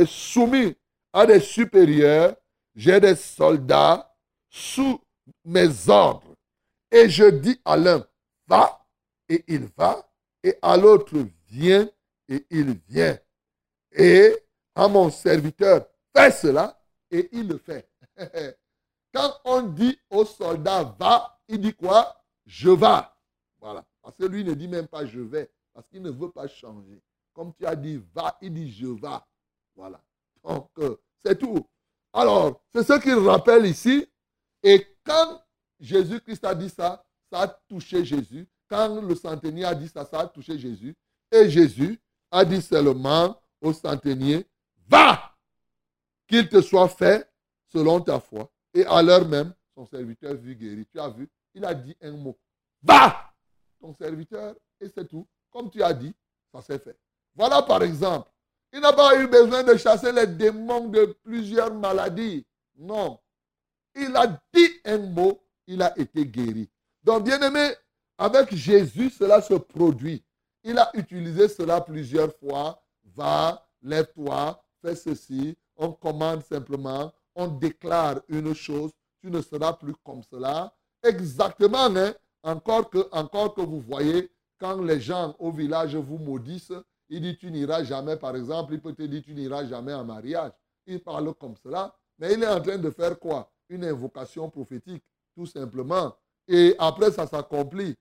soumis 0.08 0.76
à 1.14 1.26
des 1.26 1.40
supérieurs, 1.40 2.36
j'ai 2.76 3.00
des 3.00 3.16
soldats 3.16 4.16
sous 4.50 5.00
mes 5.46 5.90
ordres. 5.90 6.36
Et 6.92 7.10
je 7.10 7.26
dis 7.26 7.60
à 7.64 7.78
l'un, 7.78 8.06
va, 8.48 8.86
et 9.30 9.44
il 9.48 9.68
va, 9.78 10.10
et 10.44 10.58
à 10.62 10.76
l'autre, 10.76 11.26
viens, 11.48 11.90
et 12.28 12.46
il 12.50 12.78
vient. 12.88 13.18
Et 13.92 14.36
à 14.76 14.88
mon 14.88 15.10
serviteur, 15.10 15.88
fais 16.16 16.32
cela, 16.32 16.82
et 17.10 17.30
il 17.32 17.48
le 17.48 17.58
fait. 17.58 17.90
Quand 19.14 19.40
on 19.44 19.62
dit 19.64 20.00
au 20.10 20.26
soldat 20.26 20.96
va, 20.98 21.40
il 21.48 21.60
dit 21.60 21.74
quoi? 21.74 22.24
Je 22.46 22.70
vais. 22.70 23.06
Voilà. 23.60 23.86
Parce 24.02 24.18
que 24.18 24.26
lui 24.26 24.44
ne 24.44 24.54
dit 24.54 24.68
même 24.68 24.88
pas 24.88 25.06
je 25.06 25.20
vais, 25.20 25.50
parce 25.74 25.88
qu'il 25.88 26.02
ne 26.02 26.10
veut 26.10 26.32
pas 26.32 26.48
changer. 26.48 27.02
Comme 27.34 27.54
tu 27.54 27.66
as 27.66 27.76
dit 27.76 28.02
va, 28.14 28.38
il 28.42 28.54
dit 28.54 28.72
je 28.72 28.88
vais. 28.88 29.20
Voilà. 29.76 30.02
Donc, 30.44 30.70
euh, 30.80 30.98
c'est 31.24 31.38
tout. 31.38 31.66
Alors, 32.14 32.62
c'est 32.74 32.84
ce 32.84 33.00
qu'il 33.00 33.16
rappelle 33.16 33.66
ici. 33.66 34.06
Et 34.64 34.86
quand 35.04 35.42
Jésus-Christ 35.80 36.44
a 36.46 36.56
dit 36.56 36.70
ça, 36.70 37.04
ça 37.32 37.42
a 37.42 37.48
touché 37.48 38.04
Jésus. 38.04 38.48
Quand 38.68 39.02
le 39.02 39.16
centenier 39.16 39.66
a 39.66 39.76
dit 39.76 39.88
ça, 39.88 40.06
ça 40.06 40.22
a 40.22 40.28
touché 40.28 40.58
Jésus. 40.58 40.96
Et 41.32 41.50
Jésus 41.50 42.00
a 42.30 42.44
dit 42.46 42.62
seulement 42.62 43.42
au 43.62 43.74
centenier, 43.74 44.46
va, 44.88 45.36
qu'il 46.28 46.48
te 46.50 46.62
soit 46.62 46.90
fait 46.90 47.30
selon 47.68 48.02
ta 48.02 48.20
foi. 48.20 48.50
Et 48.74 48.86
à 48.86 49.02
l'heure 49.02 49.28
même, 49.28 49.54
son 49.76 49.86
serviteur 49.86 50.34
vit 50.36 50.56
guéri. 50.56 50.86
Tu 50.92 51.00
as 51.00 51.10
vu, 51.10 51.30
il 51.54 51.64
a 51.66 51.74
dit 51.74 51.96
un 52.02 52.12
mot. 52.12 52.38
Va 52.82 53.34
Ton 53.80 53.94
serviteur, 53.94 54.56
et 54.80 54.88
c'est 54.90 55.08
tout. 55.08 55.28
Comme 55.52 55.70
tu 55.70 55.84
as 55.84 55.94
dit, 55.94 56.14
ça 56.54 56.62
s'est 56.62 56.80
fait. 56.80 56.98
Voilà 57.36 57.62
par 57.62 57.84
exemple. 57.84 58.30
Il 58.74 58.80
n'a 58.80 58.94
pas 58.94 59.18
eu 59.20 59.28
besoin 59.28 59.64
de 59.64 59.76
chasser 59.76 60.12
les 60.12 60.28
démons 60.28 60.88
de 60.88 61.18
plusieurs 61.24 61.74
maladies. 61.74 62.46
Non. 62.78 63.20
Il 63.96 64.16
a 64.16 64.28
dit 64.54 64.70
un 64.86 64.98
mot, 64.98 65.44
il 65.68 65.82
a 65.82 65.98
été 66.00 66.26
guéri. 66.26 66.70
Donc, 67.04 67.26
bien 67.26 67.42
aimé, 67.42 67.74
avec 68.18 68.56
Jésus, 68.56 69.10
cela 69.10 69.42
se 69.42 69.56
produit. 69.56 70.24
Il 70.64 70.78
a 70.80 70.90
utilisé 70.94 71.50
cela 71.50 71.82
plusieurs 71.82 72.34
fois. 72.38 72.82
Va, 73.04 73.68
lève-toi, 73.82 74.64
fais 74.82 74.96
ceci. 74.96 75.58
On 75.76 75.92
commande 75.92 76.44
simplement 76.46 77.12
on 77.36 77.48
déclare 77.48 78.22
une 78.28 78.54
chose, 78.54 78.92
tu 79.20 79.30
ne 79.30 79.42
seras 79.42 79.74
plus 79.74 79.96
comme 80.04 80.24
cela. 80.24 80.74
Exactement, 81.04 81.96
hein? 81.96 82.14
encore, 82.44 82.90
que, 82.90 83.08
encore 83.12 83.54
que 83.54 83.62
vous 83.62 83.80
voyez, 83.80 84.32
quand 84.62 84.80
les 84.80 85.02
gens 85.02 85.36
au 85.40 85.52
village 85.52 85.96
vous 85.96 86.20
maudissent, 86.20 86.72
il 87.10 87.22
dit 87.22 87.36
tu 87.36 87.52
n'iras 87.52 87.84
jamais, 87.84 88.16
par 88.16 88.36
exemple, 88.36 88.76
il 88.76 88.80
peut 88.80 88.94
te 88.94 89.02
dire 89.02 89.24
tu 89.24 89.34
n'iras 89.34 89.66
jamais 89.66 89.94
en 89.94 90.06
mariage. 90.06 90.52
Il 90.86 91.02
parle 91.02 91.34
comme 91.34 91.56
cela, 91.58 91.94
mais 92.20 92.34
il 92.34 92.44
est 92.44 92.48
en 92.48 92.62
train 92.62 92.78
de 92.78 92.92
faire 92.92 93.18
quoi? 93.20 93.52
Une 93.70 93.84
invocation 93.84 94.50
prophétique, 94.52 95.04
tout 95.36 95.48
simplement. 95.48 96.16
Et 96.48 96.76
après, 96.78 97.12
ça 97.12 97.26
s'accomplit. 97.26 97.96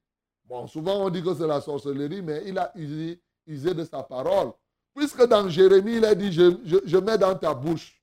Bon, 0.44 0.66
souvent 0.66 1.04
on 1.04 1.08
dit 1.08 1.22
que 1.22 1.34
c'est 1.34 1.46
la 1.46 1.62
sorcellerie, 1.62 2.20
mais 2.20 2.42
il 2.46 2.58
a 2.58 2.70
usé, 2.76 3.20
de 3.46 3.84
sa 3.84 4.02
parole. 4.02 4.52
Puisque 4.94 5.26
dans 5.26 5.48
Jérémie, 5.48 5.96
il 5.96 6.04
a 6.04 6.14
dit, 6.14 6.30
je 6.30 6.96
mets 6.98 7.16
dans 7.16 7.34
ta 7.34 7.54
bouche 7.54 8.02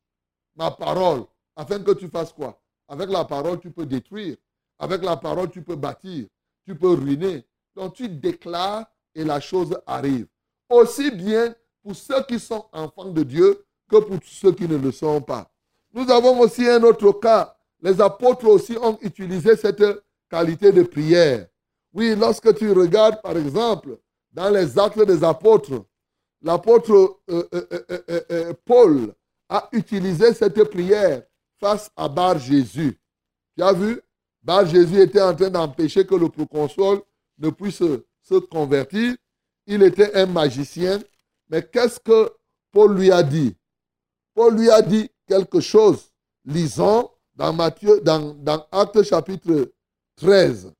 ma 0.55 0.71
parole, 0.71 1.25
afin 1.55 1.79
que 1.79 1.91
tu 1.91 2.07
fasses 2.07 2.33
quoi? 2.33 2.59
Avec 2.87 3.09
la 3.11 3.23
parole, 3.23 3.59
tu 3.59 3.69
peux 3.69 3.85
détruire. 3.85 4.37
Avec 4.79 5.03
la 5.03 5.15
parole, 5.15 5.51
tu 5.51 5.61
peux 5.61 5.75
bâtir. 5.75 6.27
Tu 6.65 6.75
peux 6.75 6.93
ruiner. 6.93 7.45
Donc 7.77 7.93
tu 7.93 8.09
déclares 8.09 8.87
et 9.13 9.23
la 9.23 9.39
chose 9.39 9.77
arrive. 9.85 10.25
Aussi 10.67 11.11
bien 11.11 11.53
pour 11.83 11.95
ceux 11.95 12.23
qui 12.23 12.39
sont 12.39 12.65
enfants 12.73 13.11
de 13.11 13.21
Dieu 13.21 13.63
que 13.87 13.97
pour 13.97 14.17
ceux 14.25 14.51
qui 14.51 14.67
ne 14.67 14.77
le 14.77 14.91
sont 14.91 15.21
pas. 15.21 15.47
Nous 15.93 16.09
avons 16.09 16.39
aussi 16.39 16.67
un 16.67 16.81
autre 16.81 17.11
cas. 17.11 17.55
Les 17.79 18.01
apôtres 18.01 18.47
aussi 18.47 18.75
ont 18.81 18.97
utilisé 19.01 19.55
cette 19.55 19.83
qualité 20.27 20.71
de 20.71 20.81
prière. 20.81 21.47
Oui, 21.93 22.15
lorsque 22.15 22.51
tu 22.55 22.71
regardes, 22.71 23.21
par 23.21 23.37
exemple, 23.37 23.99
dans 24.31 24.49
les 24.49 24.77
actes 24.79 25.05
des 25.05 25.23
apôtres, 25.23 25.85
l'apôtre 26.41 27.19
euh, 27.29 27.47
euh, 27.53 28.21
euh, 28.31 28.53
Paul 28.65 29.13
a 29.49 29.69
utilisé 29.71 30.33
cette 30.33 30.63
prière 30.63 31.21
face 31.59 31.91
à 31.95 32.09
Bar 32.09 32.39
Jésus. 32.39 32.99
Tu 33.55 33.63
as 33.63 33.73
vu? 33.73 34.01
Bar 34.41 34.65
Jésus 34.65 34.99
était 34.99 35.21
en 35.21 35.35
train 35.35 35.51
d'empêcher 35.51 36.07
que 36.07 36.15
le 36.15 36.27
proconsole 36.29 37.01
ne 37.37 37.49
puisse 37.49 37.83
se 38.21 38.39
convertir. 38.49 39.15
Il 39.65 39.83
était 39.83 40.15
un 40.15 40.25
magicien. 40.25 40.99
Mais 41.49 41.63
qu'est-ce 41.63 41.99
que 41.99 42.31
Paul 42.71 42.97
lui 42.97 43.11
a 43.11 43.23
dit? 43.23 43.55
Paul 44.33 44.55
lui 44.55 44.69
a 44.69 44.81
dit 44.81 45.09
quelque 45.27 45.59
chose. 45.59 46.11
Lisons 46.45 47.09
dans 47.35 47.53
Matthieu, 47.53 48.01
dans, 48.01 48.33
dans 48.33 48.65
Actes 48.71 49.03
chapitre 49.03 49.71
13. 50.17 50.73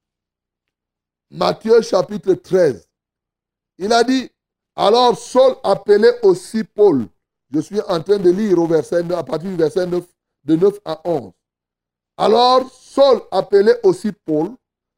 Matthieu 1.29 1.81
chapitre 1.81 2.33
13. 2.33 2.87
Il 3.77 3.93
a 3.93 4.03
dit, 4.03 4.29
alors 4.75 5.17
Saul 5.17 5.55
appelait 5.63 6.19
aussi 6.23 6.63
Paul. 6.63 7.07
Je 7.51 7.59
suis 7.59 7.81
en 7.81 8.01
train 8.01 8.17
de 8.17 8.29
lire 8.29 8.57
à 9.17 9.23
partir 9.23 9.49
du 9.49 9.55
verset 9.55 9.85
9, 9.85 10.03
de 10.43 10.55
9 10.55 10.79
à 10.83 11.01
11. 11.07 11.31
Alors 12.17 12.71
Saul 12.71 13.21
appelait 13.31 13.79
aussi 13.83 14.11
Paul, 14.11 14.55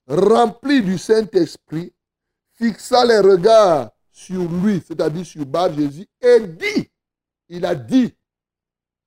rempli 0.10 0.82
du 0.82 0.98
Saint-Esprit, 0.98 1.94
fixa 2.56 3.06
les 3.06 3.20
regards 3.20 3.92
sur 4.12 4.42
lui, 4.50 4.84
c'est-à-dire 4.86 5.26
sur 5.26 5.46
Bar 5.46 5.74
Jésus, 5.74 6.08
et 6.20 6.40
dit, 6.42 6.90
il 7.48 7.64
a 7.66 7.76
dit, 7.76 8.14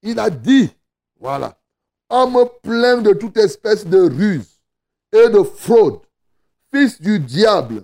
il 0.02 0.18
a 0.18 0.30
dit, 0.30 0.70
voilà, 1.18 1.58
homme 2.08 2.48
plein 2.62 3.02
de 3.02 3.12
toute 3.12 3.36
espèce 3.36 3.86
de 3.86 4.00
ruse 4.00 4.60
et 5.12 5.28
de 5.28 5.42
fraude, 5.42 6.00
fils 6.72 7.00
du 7.00 7.18
diable, 7.18 7.82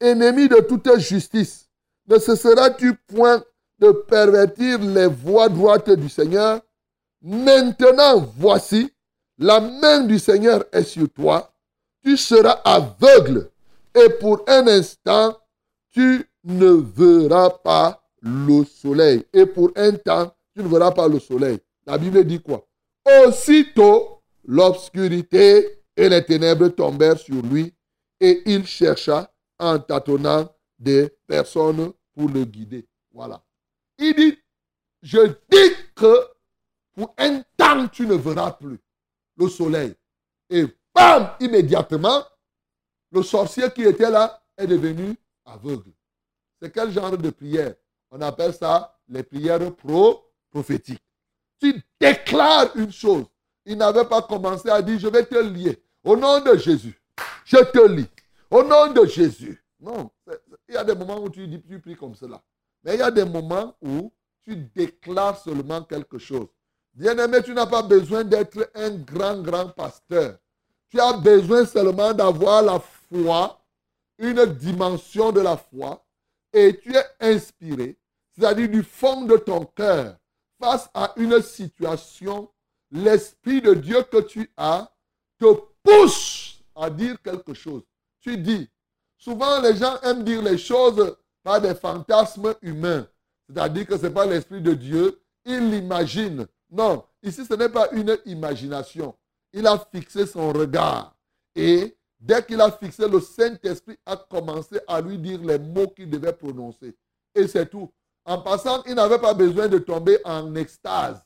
ennemi 0.00 0.48
de 0.48 0.60
toute 0.60 0.98
justice, 0.98 1.68
ne 2.08 2.18
cesseras-tu 2.18 2.94
point 2.94 3.44
de 3.78 3.90
pervertir 3.92 4.78
les 4.80 5.06
voies 5.06 5.48
droites 5.48 5.90
du 5.90 6.08
Seigneur? 6.08 6.60
Maintenant, 7.22 8.32
voici, 8.36 8.92
la 9.38 9.60
main 9.60 10.00
du 10.00 10.18
Seigneur 10.18 10.64
est 10.72 10.84
sur 10.84 11.10
toi, 11.10 11.49
tu 12.02 12.16
seras 12.16 12.60
aveugle 12.64 13.50
et 13.94 14.08
pour 14.20 14.44
un 14.46 14.66
instant, 14.68 15.36
tu 15.90 16.24
ne 16.44 16.70
verras 16.70 17.50
pas 17.50 18.02
le 18.20 18.64
soleil. 18.64 19.24
Et 19.32 19.46
pour 19.46 19.70
un 19.76 19.92
temps, 19.92 20.34
tu 20.54 20.62
ne 20.62 20.68
verras 20.68 20.92
pas 20.92 21.08
le 21.08 21.18
soleil. 21.18 21.58
La 21.86 21.98
Bible 21.98 22.24
dit 22.24 22.40
quoi? 22.40 22.66
Aussitôt, 23.24 24.22
l'obscurité 24.44 25.82
et 25.96 26.08
les 26.08 26.24
ténèbres 26.24 26.68
tombèrent 26.68 27.18
sur 27.18 27.42
lui 27.42 27.74
et 28.20 28.42
il 28.46 28.66
chercha 28.66 29.32
en 29.58 29.78
tâtonnant 29.78 30.48
des 30.78 31.10
personnes 31.26 31.92
pour 32.14 32.28
le 32.28 32.44
guider. 32.44 32.86
Voilà. 33.12 33.42
Il 33.98 34.14
dit, 34.14 34.38
je 35.02 35.26
dis 35.50 35.76
que 35.94 36.14
pour 36.94 37.14
un 37.18 37.42
temps, 37.56 37.88
tu 37.88 38.06
ne 38.06 38.14
verras 38.14 38.52
plus 38.52 38.78
le 39.36 39.48
soleil. 39.48 39.94
Et 40.48 40.66
bam, 40.94 41.30
immédiatement, 41.40 42.24
le 43.12 43.22
sorcier 43.22 43.70
qui 43.70 43.82
était 43.82 44.10
là 44.10 44.42
est 44.56 44.66
devenu 44.66 45.16
aveugle. 45.44 45.90
C'est 46.60 46.70
quel 46.70 46.90
genre 46.90 47.16
de 47.16 47.30
prière? 47.30 47.74
On 48.10 48.20
appelle 48.20 48.54
ça 48.54 48.98
les 49.08 49.22
prières 49.22 49.74
pro-prophétiques. 49.76 51.02
Tu 51.58 51.82
déclares 52.00 52.76
une 52.76 52.92
chose. 52.92 53.26
Il 53.64 53.76
n'avait 53.76 54.04
pas 54.04 54.22
commencé 54.22 54.68
à 54.68 54.80
dire, 54.82 54.98
je 54.98 55.08
vais 55.08 55.24
te 55.24 55.38
lier. 55.38 55.82
Au 56.02 56.16
nom 56.16 56.40
de 56.40 56.56
Jésus, 56.56 57.00
je 57.44 57.58
te 57.58 57.86
lis. 57.86 58.08
Au 58.50 58.62
nom 58.62 58.92
de 58.92 59.06
Jésus. 59.06 59.62
Non, 59.78 60.10
il 60.68 60.74
y 60.74 60.76
a 60.76 60.84
des 60.84 60.94
moments 60.94 61.22
où 61.22 61.30
tu, 61.30 61.46
dis, 61.46 61.62
tu 61.62 61.78
pries 61.80 61.96
comme 61.96 62.14
cela. 62.14 62.42
Mais 62.82 62.94
il 62.94 63.00
y 63.00 63.02
a 63.02 63.10
des 63.10 63.24
moments 63.24 63.76
où 63.80 64.12
tu 64.42 64.56
déclares 64.56 65.38
seulement 65.38 65.82
quelque 65.82 66.18
chose. 66.18 66.48
Bien-aimé, 66.92 67.38
tu 67.44 67.54
n'as 67.54 67.66
pas 67.66 67.82
besoin 67.82 68.24
d'être 68.24 68.70
un 68.74 68.90
grand, 68.90 69.40
grand 69.40 69.68
pasteur. 69.68 70.38
Tu 70.90 71.00
as 71.00 71.12
besoin 71.12 71.64
seulement 71.64 72.12
d'avoir 72.12 72.62
la 72.62 72.80
foi, 72.80 73.60
une 74.18 74.44
dimension 74.44 75.32
de 75.32 75.40
la 75.40 75.56
foi, 75.56 76.04
et 76.52 76.78
tu 76.78 76.94
es 76.94 77.04
inspiré, 77.20 77.96
c'est-à-dire 78.32 78.68
du 78.68 78.82
fond 78.82 79.22
de 79.22 79.36
ton 79.36 79.64
cœur, 79.64 80.16
face 80.60 80.90
à 80.92 81.12
une 81.16 81.40
situation, 81.40 82.50
l'Esprit 82.90 83.62
de 83.62 83.74
Dieu 83.74 84.02
que 84.02 84.20
tu 84.20 84.50
as 84.56 84.92
te 85.38 85.46
pousse 85.82 86.60
à 86.74 86.90
dire 86.90 87.20
quelque 87.22 87.54
chose. 87.54 87.82
Tu 88.20 88.36
dis, 88.36 88.68
souvent 89.16 89.60
les 89.60 89.76
gens 89.76 89.98
aiment 90.02 90.24
dire 90.24 90.42
les 90.42 90.58
choses 90.58 91.16
par 91.42 91.60
des 91.60 91.74
fantasmes 91.74 92.54
humains, 92.62 93.06
c'est-à-dire 93.48 93.86
que 93.86 93.96
ce 93.96 94.06
n'est 94.06 94.12
pas 94.12 94.26
l'Esprit 94.26 94.60
de 94.60 94.74
Dieu, 94.74 95.22
ils 95.44 95.70
l'imaginent. 95.70 96.46
Non, 96.68 97.04
ici 97.22 97.44
ce 97.44 97.54
n'est 97.54 97.68
pas 97.68 97.90
une 97.92 98.18
imagination. 98.26 99.14
Il 99.52 99.66
a 99.66 99.78
fixé 99.92 100.26
son 100.26 100.52
regard. 100.52 101.16
Et 101.54 101.96
dès 102.18 102.44
qu'il 102.44 102.60
a 102.60 102.70
fixé, 102.70 103.08
le 103.08 103.20
Saint-Esprit 103.20 103.98
a 104.06 104.16
commencé 104.16 104.80
à 104.86 105.00
lui 105.00 105.18
dire 105.18 105.40
les 105.42 105.58
mots 105.58 105.88
qu'il 105.88 106.08
devait 106.10 106.32
prononcer. 106.32 106.96
Et 107.34 107.48
c'est 107.48 107.66
tout. 107.66 107.90
En 108.24 108.38
passant, 108.38 108.82
il 108.84 108.94
n'avait 108.94 109.18
pas 109.18 109.34
besoin 109.34 109.68
de 109.68 109.78
tomber 109.78 110.18
en 110.24 110.54
extase. 110.54 111.24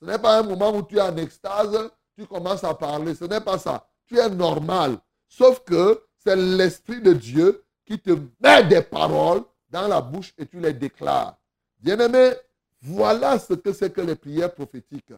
Ce 0.00 0.06
n'est 0.06 0.18
pas 0.18 0.38
un 0.38 0.42
moment 0.42 0.74
où 0.74 0.82
tu 0.82 0.96
es 0.96 1.02
en 1.02 1.16
extase, 1.16 1.90
tu 2.16 2.26
commences 2.26 2.64
à 2.64 2.74
parler. 2.74 3.14
Ce 3.14 3.24
n'est 3.24 3.40
pas 3.40 3.58
ça. 3.58 3.86
Tu 4.06 4.18
es 4.18 4.28
normal. 4.28 4.98
Sauf 5.28 5.60
que 5.60 6.02
c'est 6.18 6.36
l'Esprit 6.36 7.00
de 7.00 7.12
Dieu 7.12 7.64
qui 7.84 7.98
te 7.98 8.10
met 8.40 8.64
des 8.64 8.82
paroles 8.82 9.42
dans 9.68 9.86
la 9.86 10.00
bouche 10.00 10.32
et 10.38 10.46
tu 10.46 10.58
les 10.58 10.72
déclares. 10.72 11.38
Bien-aimé, 11.78 12.32
voilà 12.82 13.38
ce 13.38 13.54
que 13.54 13.72
c'est 13.72 13.92
que 13.92 14.00
les 14.00 14.16
prières 14.16 14.54
prophétiques. 14.54 15.12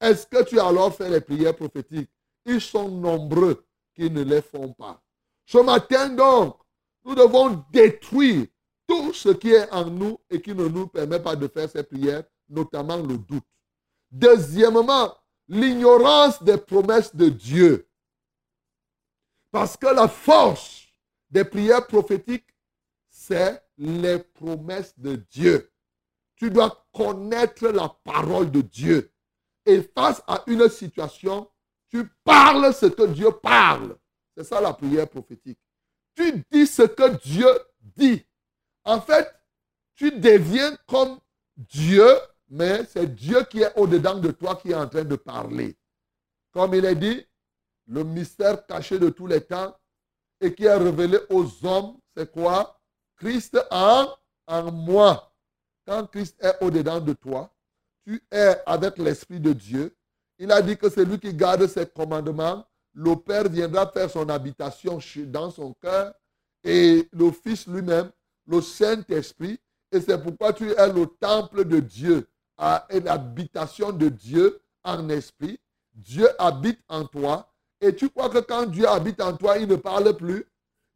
Est-ce 0.00 0.26
que 0.26 0.42
tu 0.44 0.58
as 0.58 0.66
alors 0.66 0.94
fait 0.94 1.10
les 1.10 1.20
prières 1.20 1.54
prophétiques? 1.54 2.10
Ils 2.46 2.60
sont 2.60 2.88
nombreux 2.88 3.66
qui 3.94 4.10
ne 4.10 4.22
les 4.22 4.40
font 4.40 4.72
pas. 4.72 5.02
Ce 5.44 5.58
matin 5.58 6.08
donc, 6.08 6.56
nous 7.04 7.14
devons 7.14 7.64
détruire 7.70 8.46
tout 8.86 9.12
ce 9.12 9.28
qui 9.28 9.50
est 9.50 9.70
en 9.70 9.84
nous 9.84 10.18
et 10.30 10.40
qui 10.40 10.54
ne 10.54 10.66
nous 10.68 10.86
permet 10.86 11.20
pas 11.20 11.36
de 11.36 11.46
faire 11.48 11.68
ces 11.68 11.82
prières, 11.82 12.24
notamment 12.48 12.96
le 12.96 13.18
doute. 13.18 13.44
Deuxièmement, 14.10 15.14
l'ignorance 15.48 16.42
des 16.42 16.56
promesses 16.56 17.14
de 17.14 17.28
Dieu. 17.28 17.88
Parce 19.50 19.76
que 19.76 19.86
la 19.86 20.08
force 20.08 20.86
des 21.28 21.44
prières 21.44 21.86
prophétiques, 21.86 22.46
c'est 23.08 23.62
les 23.76 24.18
promesses 24.18 24.98
de 24.98 25.16
Dieu. 25.16 25.70
Tu 26.36 26.50
dois 26.50 26.86
connaître 26.92 27.68
la 27.68 27.88
parole 28.04 28.50
de 28.50 28.60
Dieu. 28.60 29.12
Et 29.66 29.82
face 29.82 30.22
à 30.26 30.42
une 30.46 30.68
situation, 30.68 31.48
tu 31.90 32.08
parles 32.24 32.72
ce 32.72 32.86
que 32.86 33.06
Dieu 33.06 33.30
parle. 33.30 33.96
C'est 34.36 34.44
ça 34.44 34.60
la 34.60 34.72
prière 34.72 35.08
prophétique. 35.08 35.58
Tu 36.14 36.44
dis 36.50 36.66
ce 36.66 36.82
que 36.82 37.16
Dieu 37.22 37.48
dit. 37.80 38.24
En 38.84 39.00
fait, 39.00 39.32
tu 39.94 40.10
deviens 40.12 40.76
comme 40.86 41.18
Dieu, 41.56 42.06
mais 42.48 42.84
c'est 42.86 43.14
Dieu 43.14 43.44
qui 43.44 43.62
est 43.62 43.76
au-dedans 43.78 44.18
de 44.18 44.30
toi 44.30 44.56
qui 44.56 44.70
est 44.70 44.74
en 44.74 44.88
train 44.88 45.04
de 45.04 45.16
parler. 45.16 45.76
Comme 46.52 46.74
il 46.74 46.84
est 46.84 46.96
dit, 46.96 47.24
le 47.86 48.04
mystère 48.04 48.66
caché 48.66 48.98
de 48.98 49.10
tous 49.10 49.26
les 49.26 49.40
temps 49.40 49.76
et 50.40 50.54
qui 50.54 50.64
est 50.64 50.74
révélé 50.74 51.18
aux 51.28 51.46
hommes, 51.66 51.98
c'est 52.16 52.30
quoi? 52.32 52.80
Christ 53.16 53.58
en, 53.70 54.08
en 54.46 54.72
moi. 54.72 55.32
Quand 55.86 56.06
Christ 56.06 56.36
est 56.42 56.56
au-dedans 56.62 57.00
de 57.00 57.12
toi, 57.12 57.52
tu 58.10 58.20
es 58.32 58.56
avec 58.66 58.98
l'Esprit 58.98 59.38
de 59.38 59.52
Dieu. 59.52 59.94
Il 60.36 60.50
a 60.50 60.60
dit 60.60 60.76
que 60.76 60.88
c'est 60.90 61.04
lui 61.04 61.20
qui 61.20 61.32
garde 61.32 61.64
ses 61.68 61.86
commandements. 61.86 62.66
Le 62.92 63.14
Père 63.14 63.48
viendra 63.48 63.86
faire 63.86 64.10
son 64.10 64.28
habitation 64.28 64.98
dans 65.26 65.50
son 65.50 65.74
cœur 65.74 66.12
et 66.64 67.08
le 67.12 67.30
Fils 67.30 67.68
lui-même, 67.68 68.10
le 68.48 68.60
Saint-Esprit. 68.60 69.60
Et 69.92 70.00
c'est 70.00 70.20
pourquoi 70.20 70.52
tu 70.52 70.70
es 70.72 70.92
le 70.92 71.06
temple 71.06 71.64
de 71.64 71.78
Dieu 71.78 72.26
et 72.88 72.98
l'habitation 72.98 73.92
de 73.92 74.08
Dieu 74.08 74.60
en 74.82 75.08
esprit. 75.08 75.60
Dieu 75.94 76.28
habite 76.38 76.80
en 76.88 77.04
toi. 77.04 77.48
Et 77.80 77.94
tu 77.94 78.10
crois 78.10 78.28
que 78.28 78.38
quand 78.38 78.66
Dieu 78.66 78.88
habite 78.88 79.20
en 79.22 79.36
toi, 79.36 79.56
il 79.58 79.68
ne 79.68 79.76
parle 79.76 80.16
plus? 80.16 80.44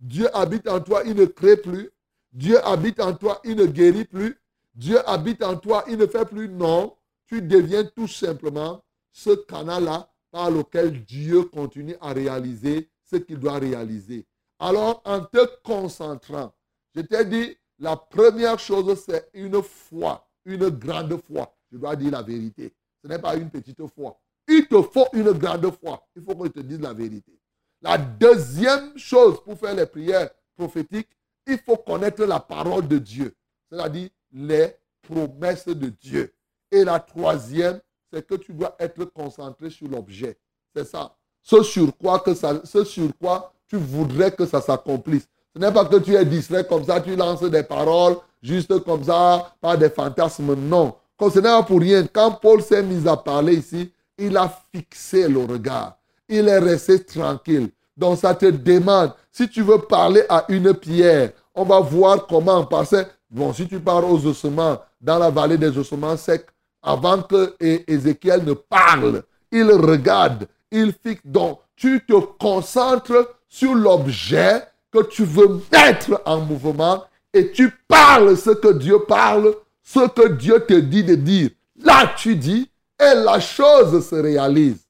Dieu 0.00 0.28
habite 0.36 0.68
en 0.68 0.80
toi, 0.80 1.02
il 1.06 1.14
ne 1.14 1.26
crée 1.26 1.56
plus. 1.56 1.92
Dieu 2.32 2.58
habite 2.66 2.98
en 2.98 3.14
toi, 3.14 3.40
il 3.44 3.54
ne 3.54 3.66
guérit 3.66 4.04
plus. 4.04 4.36
Dieu 4.74 4.98
habite 5.08 5.44
en 5.44 5.56
toi, 5.56 5.84
il 5.88 5.96
ne 5.96 6.06
fait 6.06 6.24
plus? 6.24 6.48
Non. 6.48 6.96
Tu 7.26 7.42
deviens 7.42 7.84
tout 7.84 8.08
simplement 8.08 8.84
ce 9.12 9.30
canal-là 9.30 10.10
par 10.30 10.50
lequel 10.50 11.04
Dieu 11.04 11.44
continue 11.44 11.96
à 12.00 12.12
réaliser 12.12 12.90
ce 13.04 13.16
qu'il 13.16 13.38
doit 13.38 13.58
réaliser. 13.58 14.26
Alors, 14.58 15.00
en 15.04 15.24
te 15.24 15.62
concentrant, 15.62 16.52
je 16.94 17.00
t'ai 17.00 17.24
dit, 17.24 17.56
la 17.78 17.96
première 17.96 18.58
chose, 18.58 19.02
c'est 19.04 19.30
une 19.34 19.62
foi, 19.62 20.28
une 20.44 20.68
grande 20.68 21.20
foi. 21.20 21.54
Je 21.70 21.78
dois 21.78 21.96
dire 21.96 22.12
la 22.12 22.22
vérité. 22.22 22.72
Ce 23.02 23.08
n'est 23.08 23.18
pas 23.18 23.36
une 23.36 23.50
petite 23.50 23.84
foi. 23.94 24.18
Il 24.48 24.66
te 24.68 24.80
faut 24.82 25.06
une 25.12 25.32
grande 25.32 25.70
foi. 25.70 26.06
Il 26.16 26.22
faut 26.22 26.34
que 26.34 26.46
je 26.46 26.52
te 26.52 26.60
dise 26.60 26.80
la 26.80 26.92
vérité. 26.92 27.38
La 27.80 27.98
deuxième 27.98 28.96
chose 28.96 29.42
pour 29.44 29.58
faire 29.58 29.74
les 29.74 29.86
prières 29.86 30.30
prophétiques, 30.56 31.10
il 31.46 31.58
faut 31.58 31.76
connaître 31.76 32.24
la 32.24 32.40
parole 32.40 32.88
de 32.88 32.98
Dieu, 32.98 33.34
c'est-à-dire 33.70 34.08
les 34.32 34.74
promesses 35.02 35.68
de 35.68 35.88
Dieu. 35.88 36.33
Et 36.74 36.82
la 36.82 36.98
troisième, 36.98 37.78
c'est 38.12 38.26
que 38.26 38.34
tu 38.34 38.52
dois 38.52 38.74
être 38.80 39.04
concentré 39.04 39.70
sur 39.70 39.86
l'objet. 39.86 40.36
C'est 40.74 40.84
ça. 40.84 41.14
Ce 41.40 41.62
sur 41.62 41.96
quoi, 41.96 42.18
que 42.18 42.34
ça, 42.34 42.60
ce 42.64 42.82
sur 42.82 43.10
quoi 43.16 43.52
tu 43.68 43.76
voudrais 43.76 44.32
que 44.32 44.44
ça 44.44 44.60
s'accomplisse. 44.60 45.28
Ce 45.54 45.60
n'est 45.60 45.70
pas 45.70 45.84
que 45.84 45.96
tu 45.98 46.16
es 46.16 46.24
distrait 46.24 46.66
comme 46.66 46.84
ça, 46.84 47.00
tu 47.00 47.14
lances 47.14 47.42
des 47.42 47.62
paroles 47.62 48.16
juste 48.42 48.76
comme 48.80 49.04
ça, 49.04 49.54
pas 49.60 49.76
des 49.76 49.88
fantasmes. 49.88 50.54
Non. 50.54 50.96
Ce 51.20 51.38
n'est 51.38 51.42
pas 51.42 51.62
pour 51.62 51.78
rien. 51.78 52.08
Quand 52.12 52.32
Paul 52.32 52.60
s'est 52.60 52.82
mis 52.82 53.06
à 53.06 53.16
parler 53.16 53.54
ici, 53.54 53.92
il 54.18 54.36
a 54.36 54.52
fixé 54.74 55.28
le 55.28 55.44
regard. 55.44 55.96
Il 56.28 56.48
est 56.48 56.58
resté 56.58 57.04
tranquille. 57.04 57.70
Donc 57.96 58.18
ça 58.18 58.34
te 58.34 58.46
demande, 58.46 59.12
si 59.30 59.48
tu 59.48 59.62
veux 59.62 59.78
parler 59.78 60.24
à 60.28 60.44
une 60.48 60.74
pierre, 60.74 61.30
on 61.54 61.62
va 61.64 61.78
voir 61.78 62.26
comment 62.26 62.64
passer. 62.64 63.04
Bon, 63.30 63.52
si 63.52 63.68
tu 63.68 63.78
parles 63.78 64.06
aux 64.06 64.26
ossements, 64.26 64.78
dans 65.00 65.18
la 65.18 65.30
vallée 65.30 65.58
des 65.58 65.78
ossements 65.78 66.16
secs, 66.16 66.46
avant 66.84 67.22
que 67.22 67.56
Ézéchiel 67.60 68.44
ne 68.44 68.52
parle, 68.52 69.22
il 69.50 69.70
regarde, 69.70 70.46
il 70.70 70.92
fixe. 70.92 71.22
Donc, 71.24 71.60
tu 71.74 72.04
te 72.06 72.14
concentres 72.14 73.36
sur 73.48 73.74
l'objet 73.74 74.62
que 74.92 75.02
tu 75.02 75.24
veux 75.24 75.60
mettre 75.72 76.20
en 76.24 76.40
mouvement 76.40 77.04
et 77.32 77.50
tu 77.50 77.70
parles 77.88 78.36
ce 78.36 78.50
que 78.50 78.72
Dieu 78.72 78.98
parle, 79.08 79.54
ce 79.82 80.06
que 80.08 80.28
Dieu 80.28 80.60
te 80.60 80.74
dit 80.74 81.02
de 81.02 81.14
dire. 81.14 81.50
Là, 81.76 82.12
tu 82.16 82.36
dis 82.36 82.70
et 83.00 83.14
la 83.14 83.40
chose 83.40 84.06
se 84.08 84.14
réalise. 84.14 84.86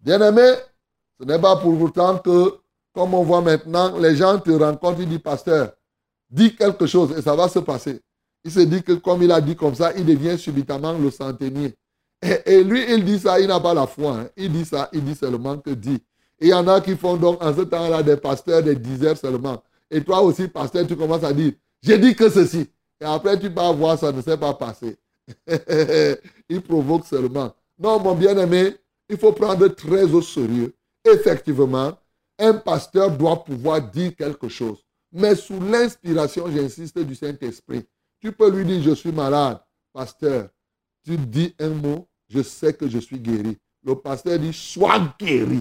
Bien-aimé, 0.00 0.54
ce 1.18 1.24
n'est 1.24 1.38
pas 1.38 1.56
pour 1.56 1.80
autant 1.80 2.18
que, 2.18 2.54
comme 2.92 3.14
on 3.14 3.22
voit 3.22 3.40
maintenant, 3.40 3.96
les 3.98 4.16
gens 4.16 4.38
te 4.38 4.50
rencontrent, 4.50 5.00
ils 5.00 5.08
disent, 5.08 5.18
pasteur, 5.20 5.72
dis 6.28 6.54
quelque 6.56 6.86
chose 6.86 7.16
et 7.16 7.22
ça 7.22 7.36
va 7.36 7.48
se 7.48 7.60
passer. 7.60 8.00
Il 8.44 8.50
se 8.50 8.60
dit 8.60 8.82
que 8.82 8.92
comme 8.92 9.22
il 9.22 9.32
a 9.32 9.40
dit 9.40 9.56
comme 9.56 9.74
ça, 9.74 9.92
il 9.96 10.04
devient 10.04 10.38
subitement 10.38 10.92
le 10.92 11.10
centenier. 11.10 11.74
Et, 12.46 12.62
lui, 12.62 12.84
il 12.88 13.04
dit 13.04 13.18
ça, 13.18 13.40
il 13.40 13.48
n'a 13.48 13.60
pas 13.60 13.74
la 13.74 13.86
foi. 13.86 14.18
Hein. 14.18 14.28
Il 14.36 14.52
dit 14.52 14.64
ça, 14.64 14.88
il 14.92 15.04
dit 15.04 15.14
seulement 15.14 15.58
que 15.58 15.70
dit. 15.70 16.02
Et 16.40 16.46
il 16.46 16.48
y 16.48 16.54
en 16.54 16.66
a 16.68 16.80
qui 16.80 16.96
font 16.96 17.16
donc 17.16 17.42
en 17.42 17.54
ce 17.54 17.62
temps-là 17.62 18.02
des 18.02 18.16
pasteurs, 18.16 18.62
des 18.62 18.74
diseurs 18.74 19.16
seulement. 19.16 19.62
Et 19.90 20.02
toi 20.02 20.22
aussi, 20.22 20.48
pasteur, 20.48 20.86
tu 20.86 20.96
commences 20.96 21.24
à 21.24 21.32
dire, 21.32 21.52
j'ai 21.82 21.98
dit 21.98 22.14
que 22.14 22.28
ceci. 22.28 22.68
Et 23.00 23.04
après, 23.04 23.38
tu 23.38 23.48
vas 23.48 23.72
voir, 23.72 23.98
ça 23.98 24.10
ne 24.10 24.20
s'est 24.22 24.36
pas 24.36 24.54
passé. 24.54 24.96
il 26.48 26.60
provoque 26.62 27.06
seulement. 27.06 27.54
Non, 27.78 28.00
mon 28.00 28.14
bien-aimé, 28.14 28.76
il 29.08 29.16
faut 29.16 29.32
prendre 29.32 29.68
très 29.68 30.04
au 30.04 30.22
sérieux. 30.22 30.74
Effectivement, 31.04 31.92
un 32.38 32.54
pasteur 32.54 33.10
doit 33.10 33.44
pouvoir 33.44 33.82
dire 33.82 34.16
quelque 34.16 34.48
chose. 34.48 34.78
Mais 35.12 35.34
sous 35.34 35.60
l'inspiration, 35.60 36.50
j'insiste, 36.50 36.98
du 36.98 37.14
Saint-Esprit. 37.14 37.84
Tu 38.24 38.32
peux 38.32 38.48
lui 38.50 38.64
dire, 38.64 38.82
je 38.82 38.94
suis 38.94 39.12
malade. 39.12 39.58
Pasteur, 39.92 40.48
tu 41.04 41.18
dis 41.18 41.54
un 41.60 41.68
mot, 41.68 42.08
je 42.30 42.40
sais 42.40 42.72
que 42.72 42.88
je 42.88 42.98
suis 42.98 43.18
guéri. 43.18 43.58
Le 43.84 43.96
pasteur 43.96 44.38
dit, 44.38 44.54
sois 44.54 45.14
guéri. 45.20 45.60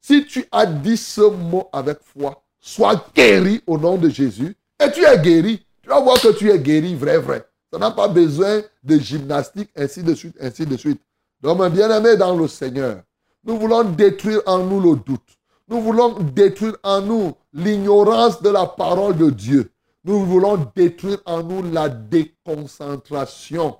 Si 0.00 0.24
tu 0.24 0.44
as 0.52 0.64
dit 0.64 0.96
ce 0.96 1.22
mot 1.22 1.68
avec 1.72 1.98
foi, 2.04 2.40
sois 2.60 3.04
guéri 3.16 3.60
au 3.66 3.76
nom 3.76 3.96
de 3.96 4.08
Jésus, 4.08 4.56
et 4.80 4.92
tu 4.92 5.04
es 5.04 5.18
guéri. 5.18 5.66
Tu 5.82 5.88
vas 5.88 6.00
voir 6.00 6.20
que 6.20 6.32
tu 6.38 6.52
es 6.52 6.58
guéri, 6.60 6.94
vrai, 6.94 7.18
vrai. 7.18 7.44
Ça 7.72 7.80
n'a 7.80 7.90
pas 7.90 8.06
besoin 8.06 8.62
de 8.84 8.96
gymnastique, 8.96 9.70
ainsi 9.74 10.04
de 10.04 10.14
suite, 10.14 10.36
ainsi 10.40 10.64
de 10.64 10.76
suite. 10.76 11.00
Donc, 11.40 11.58
mon 11.58 11.68
bien-aimé 11.68 12.16
dans 12.16 12.36
le 12.36 12.46
Seigneur, 12.46 13.02
nous 13.42 13.58
voulons 13.58 13.82
détruire 13.82 14.40
en 14.46 14.58
nous 14.58 14.78
le 14.78 15.00
doute. 15.00 15.36
Nous 15.66 15.80
voulons 15.80 16.20
détruire 16.20 16.76
en 16.84 17.00
nous 17.00 17.32
l'ignorance 17.52 18.40
de 18.40 18.50
la 18.50 18.66
parole 18.66 19.16
de 19.16 19.30
Dieu. 19.30 19.73
Nous 20.04 20.24
voulons 20.26 20.70
détruire 20.76 21.20
en 21.24 21.42
nous 21.42 21.62
la 21.62 21.88
déconcentration. 21.88 23.78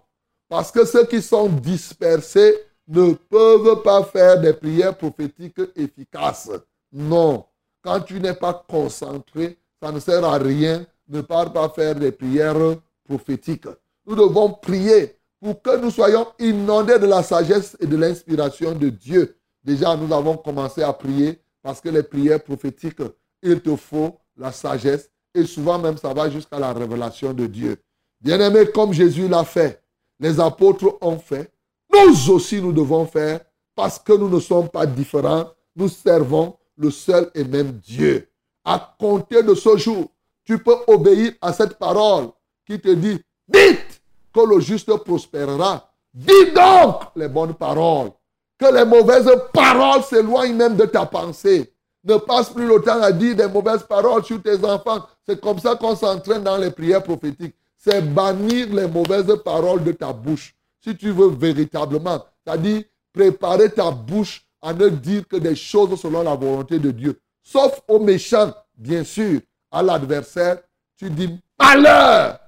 Parce 0.48 0.72
que 0.72 0.86
ceux 0.86 1.04
qui 1.04 1.20
sont 1.20 1.48
dispersés 1.48 2.54
ne 2.88 3.12
peuvent 3.12 3.82
pas 3.82 4.02
faire 4.04 4.40
des 4.40 4.54
prières 4.54 4.96
prophétiques 4.96 5.60
efficaces. 5.76 6.50
Non. 6.92 7.44
Quand 7.82 8.00
tu 8.00 8.20
n'es 8.20 8.34
pas 8.34 8.64
concentré, 8.66 9.58
ça 9.82 9.92
ne 9.92 10.00
sert 10.00 10.24
à 10.24 10.38
rien. 10.38 10.86
Ne 11.08 11.20
pas 11.20 11.48
pas 11.50 11.68
faire 11.68 11.94
des 11.94 12.12
prières 12.12 12.76
prophétiques. 13.04 13.68
Nous 14.06 14.16
devons 14.16 14.50
prier 14.54 15.18
pour 15.40 15.60
que 15.60 15.76
nous 15.76 15.90
soyons 15.90 16.26
inondés 16.38 16.98
de 16.98 17.06
la 17.06 17.22
sagesse 17.22 17.76
et 17.80 17.86
de 17.86 17.96
l'inspiration 17.96 18.74
de 18.74 18.88
Dieu. 18.88 19.36
Déjà, 19.62 19.94
nous 19.94 20.14
avons 20.14 20.38
commencé 20.38 20.82
à 20.82 20.92
prier 20.94 21.38
parce 21.62 21.82
que 21.82 21.90
les 21.90 22.02
prières 22.02 22.42
prophétiques, 22.42 23.02
il 23.42 23.60
te 23.60 23.76
faut 23.76 24.18
la 24.38 24.52
sagesse 24.52 25.10
et 25.34 25.44
souvent 25.44 25.78
même 25.78 25.98
ça 25.98 26.14
va 26.14 26.30
jusqu'à 26.30 26.58
la 26.58 26.72
révélation 26.72 27.32
de 27.32 27.46
Dieu. 27.46 27.76
Bien-aimé, 28.20 28.66
comme 28.72 28.92
Jésus 28.92 29.28
l'a 29.28 29.44
fait, 29.44 29.82
les 30.20 30.40
apôtres 30.40 30.96
ont 31.00 31.18
fait, 31.18 31.50
nous 31.92 32.30
aussi 32.30 32.60
nous 32.60 32.72
devons 32.72 33.06
faire 33.06 33.40
parce 33.74 33.98
que 33.98 34.12
nous 34.12 34.28
ne 34.28 34.40
sommes 34.40 34.68
pas 34.68 34.86
différents, 34.86 35.50
nous 35.76 35.88
servons 35.88 36.56
le 36.76 36.90
seul 36.90 37.30
et 37.34 37.44
même 37.44 37.72
Dieu. 37.72 38.28
À 38.64 38.96
compter 38.98 39.42
de 39.42 39.54
ce 39.54 39.76
jour, 39.76 40.10
tu 40.44 40.58
peux 40.58 40.76
obéir 40.86 41.32
à 41.40 41.52
cette 41.52 41.78
parole 41.78 42.28
qui 42.66 42.80
te 42.80 42.88
dit, 42.88 43.20
dites 43.48 44.02
que 44.32 44.40
le 44.40 44.60
juste 44.60 44.94
prospérera. 45.04 45.90
Dis 46.12 46.52
donc 46.54 47.02
les 47.16 47.28
bonnes 47.28 47.54
paroles. 47.54 48.10
Que 48.58 48.72
les 48.72 48.84
mauvaises 48.84 49.30
paroles 49.52 50.02
s'éloignent 50.04 50.54
même 50.54 50.76
de 50.76 50.86
ta 50.86 51.04
pensée. 51.06 51.73
Ne 52.04 52.16
passe 52.16 52.50
plus 52.50 52.66
le 52.66 52.80
temps 52.82 53.00
à 53.00 53.12
dire 53.12 53.34
des 53.34 53.48
mauvaises 53.48 53.82
paroles 53.82 54.24
sur 54.24 54.42
tes 54.42 54.62
enfants. 54.64 55.06
C'est 55.26 55.40
comme 55.40 55.58
ça 55.58 55.74
qu'on 55.74 55.96
s'entraîne 55.96 56.42
dans 56.42 56.58
les 56.58 56.70
prières 56.70 57.02
prophétiques. 57.02 57.54
C'est 57.76 58.02
bannir 58.02 58.72
les 58.72 58.86
mauvaises 58.86 59.34
paroles 59.44 59.82
de 59.82 59.92
ta 59.92 60.12
bouche. 60.12 60.54
Si 60.80 60.96
tu 60.96 61.10
veux 61.10 61.28
véritablement, 61.28 62.22
c'est-à-dire 62.44 62.82
préparer 63.12 63.70
ta 63.70 63.90
bouche 63.90 64.46
à 64.60 64.72
ne 64.72 64.88
dire 64.88 65.26
que 65.28 65.36
des 65.36 65.54
choses 65.54 65.98
selon 66.00 66.22
la 66.22 66.34
volonté 66.34 66.78
de 66.78 66.90
Dieu. 66.90 67.20
Sauf 67.42 67.80
aux 67.88 67.98
méchants, 67.98 68.52
bien 68.76 69.04
sûr, 69.04 69.40
à 69.70 69.82
l'adversaire, 69.82 70.58
tu 70.96 71.10
dis 71.10 71.38
malheur 71.58 72.38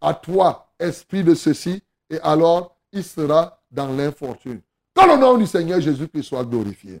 à 0.00 0.14
toi, 0.14 0.68
esprit 0.78 1.24
de 1.24 1.34
ceci, 1.34 1.82
et 2.10 2.18
alors 2.20 2.76
il 2.92 3.02
sera 3.02 3.60
dans 3.70 3.88
l'infortune. 3.88 4.60
Que 4.94 5.06
le 5.08 5.16
nom 5.16 5.36
du 5.36 5.46
Seigneur 5.46 5.80
Jésus-Christ 5.80 6.22
soit 6.22 6.44
glorifié. 6.44 7.00